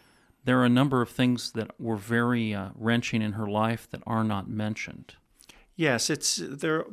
there 0.44 0.60
are 0.60 0.66
a 0.66 0.70
number 0.70 1.02
of 1.02 1.10
things 1.10 1.52
that 1.52 1.80
were 1.80 1.96
very 1.96 2.54
uh, 2.54 2.70
wrenching 2.76 3.22
in 3.22 3.34
her 3.34 3.48
life 3.48 3.88
that 3.92 4.02
are 4.08 4.24
not 4.24 4.50
mentioned. 4.50 5.16
Yes, 5.76 6.10
it's 6.10 6.42
there. 6.44 6.86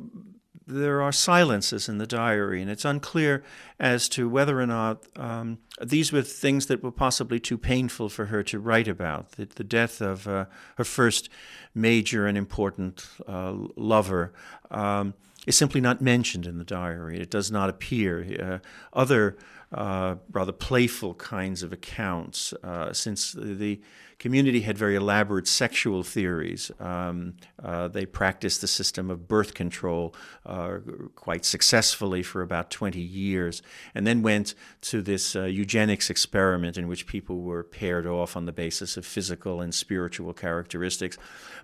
There 0.67 1.01
are 1.01 1.11
silences 1.11 1.87
in 1.87 1.99
the 1.99 2.07
diary, 2.07 2.61
and 2.61 2.71
it's 2.71 2.85
unclear 2.85 3.43
as 3.79 4.09
to 4.09 4.27
whether 4.27 4.59
or 4.59 4.65
not 4.65 5.03
um, 5.15 5.59
these 5.79 6.11
were 6.11 6.23
things 6.23 6.65
that 6.67 6.81
were 6.81 6.91
possibly 6.91 7.39
too 7.39 7.57
painful 7.57 8.09
for 8.09 8.25
her 8.27 8.41
to 8.43 8.59
write 8.59 8.87
about. 8.87 9.33
The, 9.33 9.45
the 9.45 9.63
death 9.63 10.01
of 10.01 10.27
uh, 10.27 10.45
her 10.77 10.83
first 10.83 11.29
major 11.75 12.25
and 12.25 12.37
important 12.37 13.07
uh, 13.27 13.53
lover. 13.75 14.33
Um, 14.71 15.13
is 15.45 15.57
simply 15.57 15.81
not 15.81 16.01
mentioned 16.01 16.45
in 16.45 16.57
the 16.57 16.63
diary. 16.63 17.19
It 17.19 17.29
does 17.29 17.51
not 17.51 17.69
appear. 17.69 18.25
Uh, 18.41 18.59
other 18.97 19.37
uh, 19.71 20.15
rather 20.31 20.51
playful 20.51 21.13
kinds 21.15 21.63
of 21.63 21.73
accounts, 21.73 22.53
uh, 22.63 22.93
since 22.93 23.33
the 23.33 23.81
community 24.19 24.61
had 24.61 24.77
very 24.77 24.95
elaborate 24.95 25.47
sexual 25.47 26.01
theories. 26.01 26.71
Um, 26.79 27.33
uh, 27.61 27.87
they 27.89 28.05
practiced 28.05 28.61
the 28.61 28.67
system 28.67 29.11
of 29.11 29.27
birth 29.27 29.53
control 29.53 30.15
uh, 30.45 30.77
quite 31.15 31.43
successfully 31.43 32.23
for 32.23 32.41
about 32.41 32.71
20 32.71 32.99
years, 32.99 33.61
and 33.93 34.07
then 34.07 34.21
went 34.21 34.55
to 34.81 35.01
this 35.01 35.35
uh, 35.35 35.43
eugenics 35.43 36.09
experiment 36.09 36.77
in 36.77 36.87
which 36.87 37.07
people 37.07 37.41
were 37.41 37.63
paired 37.63 38.07
off 38.07 38.37
on 38.37 38.45
the 38.45 38.53
basis 38.53 38.95
of 38.95 39.05
physical 39.05 39.59
and 39.59 39.73
spiritual 39.73 40.33
characteristics. 40.33 41.17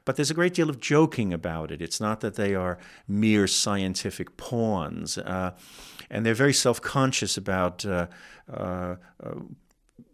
But 0.03 0.15
there's 0.15 0.31
a 0.31 0.35
great 0.35 0.53
deal 0.53 0.69
of 0.69 0.79
joking 0.79 1.31
about 1.31 1.71
it. 1.71 1.81
It's 1.81 2.01
not 2.01 2.19
that 2.21 2.35
they 2.35 2.55
are 2.55 2.79
mere 3.07 3.47
scientific 3.71 4.35
pawns. 4.35 5.17
Uh, 5.17 5.51
and 6.09 6.25
they're 6.25 6.33
very 6.33 6.53
self 6.53 6.81
conscious 6.81 7.37
about 7.37 7.85
uh, 7.85 8.07
uh, 8.51 8.95
uh, 9.23 9.35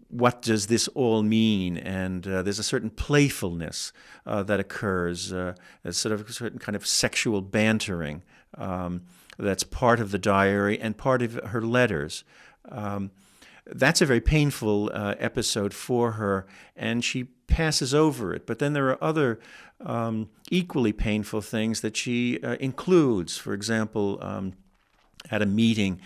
what 0.09 0.41
does 0.41 0.67
this 0.67 0.87
all 0.89 1.23
mean? 1.23 1.77
And 1.77 2.25
uh, 2.27 2.41
there's 2.43 2.59
a 2.59 2.63
certain 2.63 2.91
playfulness 2.91 3.91
uh, 4.25 4.43
that 4.43 4.59
occurs, 4.59 5.33
uh, 5.33 5.55
a 5.83 5.91
sort 5.91 6.13
of 6.13 6.29
a 6.29 6.33
certain 6.33 6.59
kind 6.59 6.75
of 6.75 6.85
sexual 6.85 7.41
bantering 7.41 8.23
um, 8.57 9.01
that's 9.37 9.63
part 9.63 9.99
of 9.99 10.11
the 10.11 10.19
diary 10.19 10.79
and 10.79 10.95
part 10.97 11.21
of 11.21 11.33
her 11.51 11.61
letters. 11.61 12.23
Um, 12.69 13.11
that's 13.71 14.01
a 14.01 14.05
very 14.05 14.21
painful 14.21 14.89
uh, 14.93 15.15
episode 15.19 15.73
for 15.73 16.13
her, 16.13 16.45
and 16.75 17.03
she 17.03 17.25
passes 17.47 17.93
over 17.93 18.33
it. 18.33 18.45
But 18.45 18.59
then 18.59 18.73
there 18.73 18.89
are 18.89 19.03
other 19.03 19.39
um, 19.81 20.29
equally 20.49 20.93
painful 20.93 21.41
things 21.41 21.81
that 21.81 21.95
she 21.95 22.41
uh, 22.43 22.55
includes. 22.59 23.37
For 23.37 23.53
example, 23.53 24.19
um, 24.21 24.53
at 25.29 25.41
a 25.41 25.45
meeting, 25.45 26.01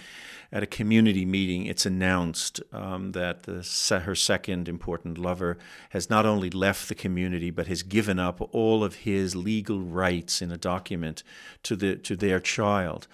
at 0.52 0.64
a 0.64 0.68
community 0.68 1.26
meeting, 1.26 1.66
it's 1.66 1.86
announced 1.86 2.62
um, 2.74 3.14
that 3.14 3.44
the, 3.44 4.02
her 4.06 4.16
second 4.16 4.68
important 4.68 5.18
lover 5.18 5.58
has 5.92 6.10
not 6.10 6.26
only 6.26 6.50
left 6.50 6.90
the 6.90 6.96
community 6.96 7.52
but 7.52 7.68
has 7.68 7.84
given 7.84 8.20
up 8.20 8.42
all 8.54 8.84
of 8.84 8.96
his 8.96 9.36
legal 9.36 9.80
rights 9.80 10.42
in 10.42 10.52
a 10.52 10.58
document 10.58 11.24
to 11.64 11.76
the 11.76 11.96
to 11.96 12.16
their 12.16 12.40
child. 12.40 13.08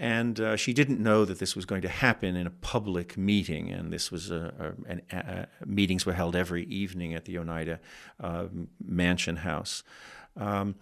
And 0.00 0.38
uh, 0.38 0.54
she 0.54 0.72
didn't 0.72 1.00
know 1.00 1.24
that 1.24 1.40
this 1.40 1.56
was 1.56 1.64
going 1.64 1.82
to 1.82 1.88
happen 1.88 2.36
in 2.36 2.46
a 2.46 2.50
public 2.50 3.18
meeting, 3.18 3.68
and 3.70 3.92
this 3.92 4.12
was 4.12 4.30
a, 4.30 4.74
a, 4.86 4.90
an, 4.90 5.02
a, 5.10 5.46
meetings 5.66 6.06
were 6.06 6.12
held 6.12 6.36
every 6.36 6.64
evening 6.66 7.14
at 7.14 7.24
the 7.24 7.36
Oneida 7.36 7.80
uh, 8.20 8.44
Mansion 8.80 9.36
House. 9.36 9.82
Um, 10.36 10.76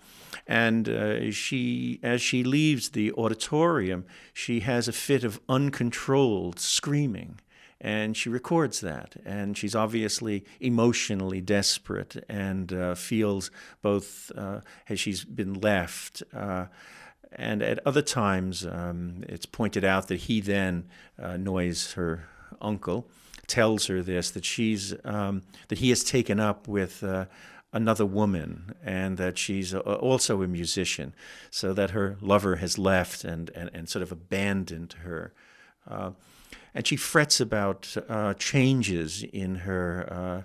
and 0.46 0.87
uh, 0.87 1.31
she, 1.33 1.98
as 2.02 2.20
she 2.20 2.44
leaves 2.44 2.90
the 2.90 3.11
auditorium, 3.12 4.05
she 4.35 4.61
has 4.61 4.87
a 4.87 4.92
fit 4.92 5.24
of 5.24 5.40
uncontrolled 5.48 6.61
screaming. 6.61 7.40
And 7.81 8.16
she 8.16 8.29
records 8.29 8.81
that. 8.81 9.16
And 9.24 9.57
she's 9.57 9.74
obviously 9.74 10.44
emotionally 10.61 11.40
desperate 11.40 12.22
and 12.29 12.72
uh, 12.72 12.94
feels 12.94 13.50
both 13.81 14.31
uh, 14.37 14.61
as 14.88 15.00
she's 15.00 15.24
been 15.24 15.55
left. 15.55 16.22
And 17.38 17.62
at 17.62 17.87
other 17.87 18.03
times, 18.03 18.64
um, 18.64 19.22
it's 19.29 19.46
pointed 19.46 19.85
out 19.85 20.09
that 20.09 20.20
he 20.20 20.40
then, 20.40 20.88
uh, 21.22 21.37
her 21.94 22.29
uncle, 22.61 23.07
tells 23.46 23.87
her 23.87 24.03
this 24.03 24.31
that 24.31 24.44
she's 24.44 24.94
um, 25.05 25.42
that 25.68 25.79
he 25.79 25.90
has 25.90 26.03
taken 26.03 26.40
up 26.40 26.66
with 26.66 27.05
uh, 27.05 27.27
another 27.72 28.07
woman 28.07 28.75
and 28.83 29.18
that 29.18 29.37
she's 29.37 29.75
also 29.75 30.42
a 30.42 30.49
musician, 30.49 31.14
so 31.51 31.75
that 31.75 31.90
her 31.90 32.16
lover 32.20 32.57
has 32.57 32.79
left 32.79 33.22
and, 33.22 33.51
and, 33.51 33.70
and 33.75 33.88
sort 33.88 34.03
of 34.03 34.11
abandoned 34.11 34.94
her. 35.05 35.33
Uh, 35.87 36.12
and 36.75 36.87
she 36.87 36.96
frets 36.96 37.40
about 37.40 37.96
uh, 38.09 38.35
changes 38.35 39.22
in 39.22 39.57
her, 39.57 40.44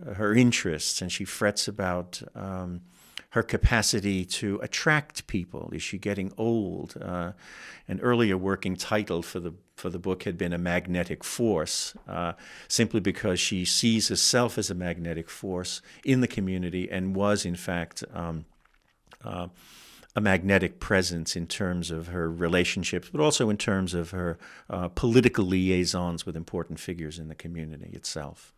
uh, 0.00 0.12
her 0.14 0.34
interests, 0.34 1.02
and 1.02 1.10
she 1.10 1.24
frets 1.24 1.66
about 1.66 2.22
um, 2.34 2.82
her 3.30 3.42
capacity 3.42 4.24
to 4.24 4.58
attract 4.62 5.26
people. 5.26 5.70
Is 5.72 5.82
she 5.82 5.98
getting 5.98 6.32
old? 6.36 6.96
Uh, 7.00 7.32
an 7.88 8.00
earlier 8.00 8.36
working 8.36 8.76
title 8.76 9.22
for 9.22 9.40
the 9.40 9.54
for 9.76 9.90
the 9.90 9.98
book 9.98 10.22
had 10.22 10.38
been 10.38 10.54
a 10.54 10.58
magnetic 10.58 11.22
force, 11.22 11.94
uh, 12.08 12.32
simply 12.66 12.98
because 12.98 13.38
she 13.38 13.64
sees 13.64 14.08
herself 14.08 14.56
as 14.56 14.70
a 14.70 14.74
magnetic 14.74 15.28
force 15.28 15.82
in 16.02 16.22
the 16.22 16.28
community 16.28 16.90
and 16.90 17.14
was 17.14 17.44
in 17.44 17.56
fact. 17.56 18.02
Um, 18.12 18.46
uh, 19.24 19.48
a 20.14 20.20
magnetic 20.20 20.80
presence 20.80 21.36
in 21.36 21.46
terms 21.46 21.90
of 21.90 22.06
her 22.06 22.30
relationships, 22.30 23.10
but 23.12 23.20
also 23.20 23.50
in 23.50 23.58
terms 23.58 23.92
of 23.92 24.12
her 24.12 24.38
uh, 24.70 24.88
political 24.88 25.44
liaisons 25.44 26.24
with 26.24 26.34
important 26.34 26.80
figures 26.80 27.18
in 27.18 27.28
the 27.28 27.34
community 27.34 27.90
itself. 27.92 28.54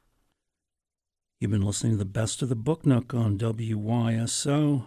You've 1.40 1.52
been 1.52 1.62
listening 1.62 1.92
to 1.92 1.98
the 1.98 2.04
best 2.04 2.42
of 2.42 2.48
the 2.48 2.56
Book 2.56 2.84
Nook 2.84 3.14
on 3.14 3.38
WYSO, 3.38 4.86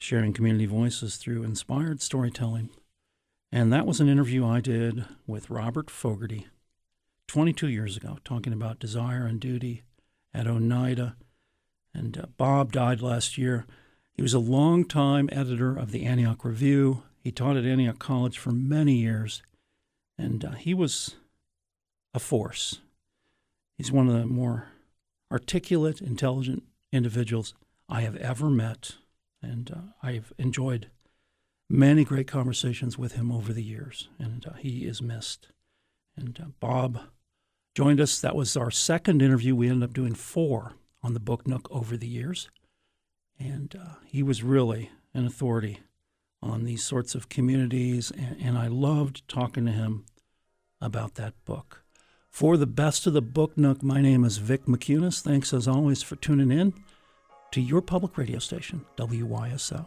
sharing 0.00 0.32
community 0.32 0.66
voices 0.66 1.14
through 1.14 1.44
inspired 1.44 2.02
storytelling. 2.02 2.70
And 3.52 3.72
that 3.72 3.86
was 3.86 4.00
an 4.00 4.08
interview 4.08 4.44
I 4.44 4.60
did 4.60 5.04
with 5.28 5.48
Robert 5.48 5.88
Fogarty 5.88 6.48
22 7.28 7.68
years 7.68 7.96
ago, 7.96 8.18
talking 8.24 8.52
about 8.52 8.80
desire 8.80 9.26
and 9.26 9.38
duty 9.38 9.84
at 10.34 10.48
Oneida. 10.48 11.14
And 11.94 12.18
uh, 12.18 12.26
Bob 12.36 12.72
died 12.72 13.00
last 13.00 13.38
year. 13.38 13.64
He 14.12 14.22
was 14.22 14.34
a 14.34 14.40
longtime 14.40 15.28
editor 15.30 15.76
of 15.76 15.92
the 15.92 16.04
Antioch 16.04 16.44
Review. 16.44 17.04
He 17.20 17.30
taught 17.30 17.56
at 17.56 17.64
Antioch 17.64 18.00
College 18.00 18.38
for 18.38 18.50
many 18.50 18.94
years, 18.96 19.40
and 20.18 20.44
uh, 20.44 20.50
he 20.50 20.74
was 20.74 21.14
a 22.12 22.18
force. 22.18 22.80
He's 23.78 23.92
one 23.92 24.08
of 24.08 24.14
the 24.14 24.26
more 24.26 24.66
articulate, 25.30 26.00
intelligent 26.00 26.64
individuals 26.92 27.54
I 27.88 28.02
have 28.02 28.16
ever 28.16 28.50
met. 28.50 28.92
And 29.42 29.70
uh, 29.70 30.06
I've 30.06 30.32
enjoyed 30.38 30.88
many 31.68 32.04
great 32.04 32.26
conversations 32.26 32.98
with 32.98 33.12
him 33.12 33.30
over 33.30 33.52
the 33.52 33.62
years, 33.62 34.08
and 34.18 34.44
uh, 34.46 34.54
he 34.54 34.84
is 34.84 35.00
missed. 35.00 35.48
And 36.16 36.38
uh, 36.40 36.48
Bob 36.58 37.00
joined 37.74 38.00
us. 38.00 38.20
That 38.20 38.36
was 38.36 38.56
our 38.56 38.70
second 38.70 39.22
interview. 39.22 39.54
We 39.54 39.68
ended 39.68 39.88
up 39.88 39.94
doing 39.94 40.14
four 40.14 40.72
on 41.02 41.14
the 41.14 41.20
Book 41.20 41.46
Nook 41.46 41.68
over 41.70 41.96
the 41.96 42.08
years. 42.08 42.50
And 43.38 43.74
uh, 43.74 43.94
he 44.04 44.22
was 44.22 44.42
really 44.42 44.90
an 45.14 45.26
authority 45.26 45.80
on 46.42 46.64
these 46.64 46.82
sorts 46.82 47.14
of 47.14 47.28
communities, 47.28 48.10
and, 48.10 48.36
and 48.40 48.58
I 48.58 48.66
loved 48.66 49.26
talking 49.28 49.66
to 49.66 49.72
him 49.72 50.04
about 50.80 51.14
that 51.14 51.34
book. 51.44 51.82
For 52.30 52.56
the 52.56 52.66
best 52.66 53.06
of 53.06 53.12
the 53.12 53.20
Book 53.20 53.58
Nook, 53.58 53.82
my 53.82 54.00
name 54.00 54.24
is 54.24 54.38
Vick 54.38 54.64
Mickunas. 54.64 55.20
Thanks 55.20 55.52
as 55.52 55.68
always 55.68 56.02
for 56.02 56.16
tuning 56.16 56.50
in 56.50 56.72
to 57.52 57.60
your 57.60 57.82
public 57.82 58.16
radio 58.16 58.38
station, 58.38 58.86
WYSO. 58.96 59.84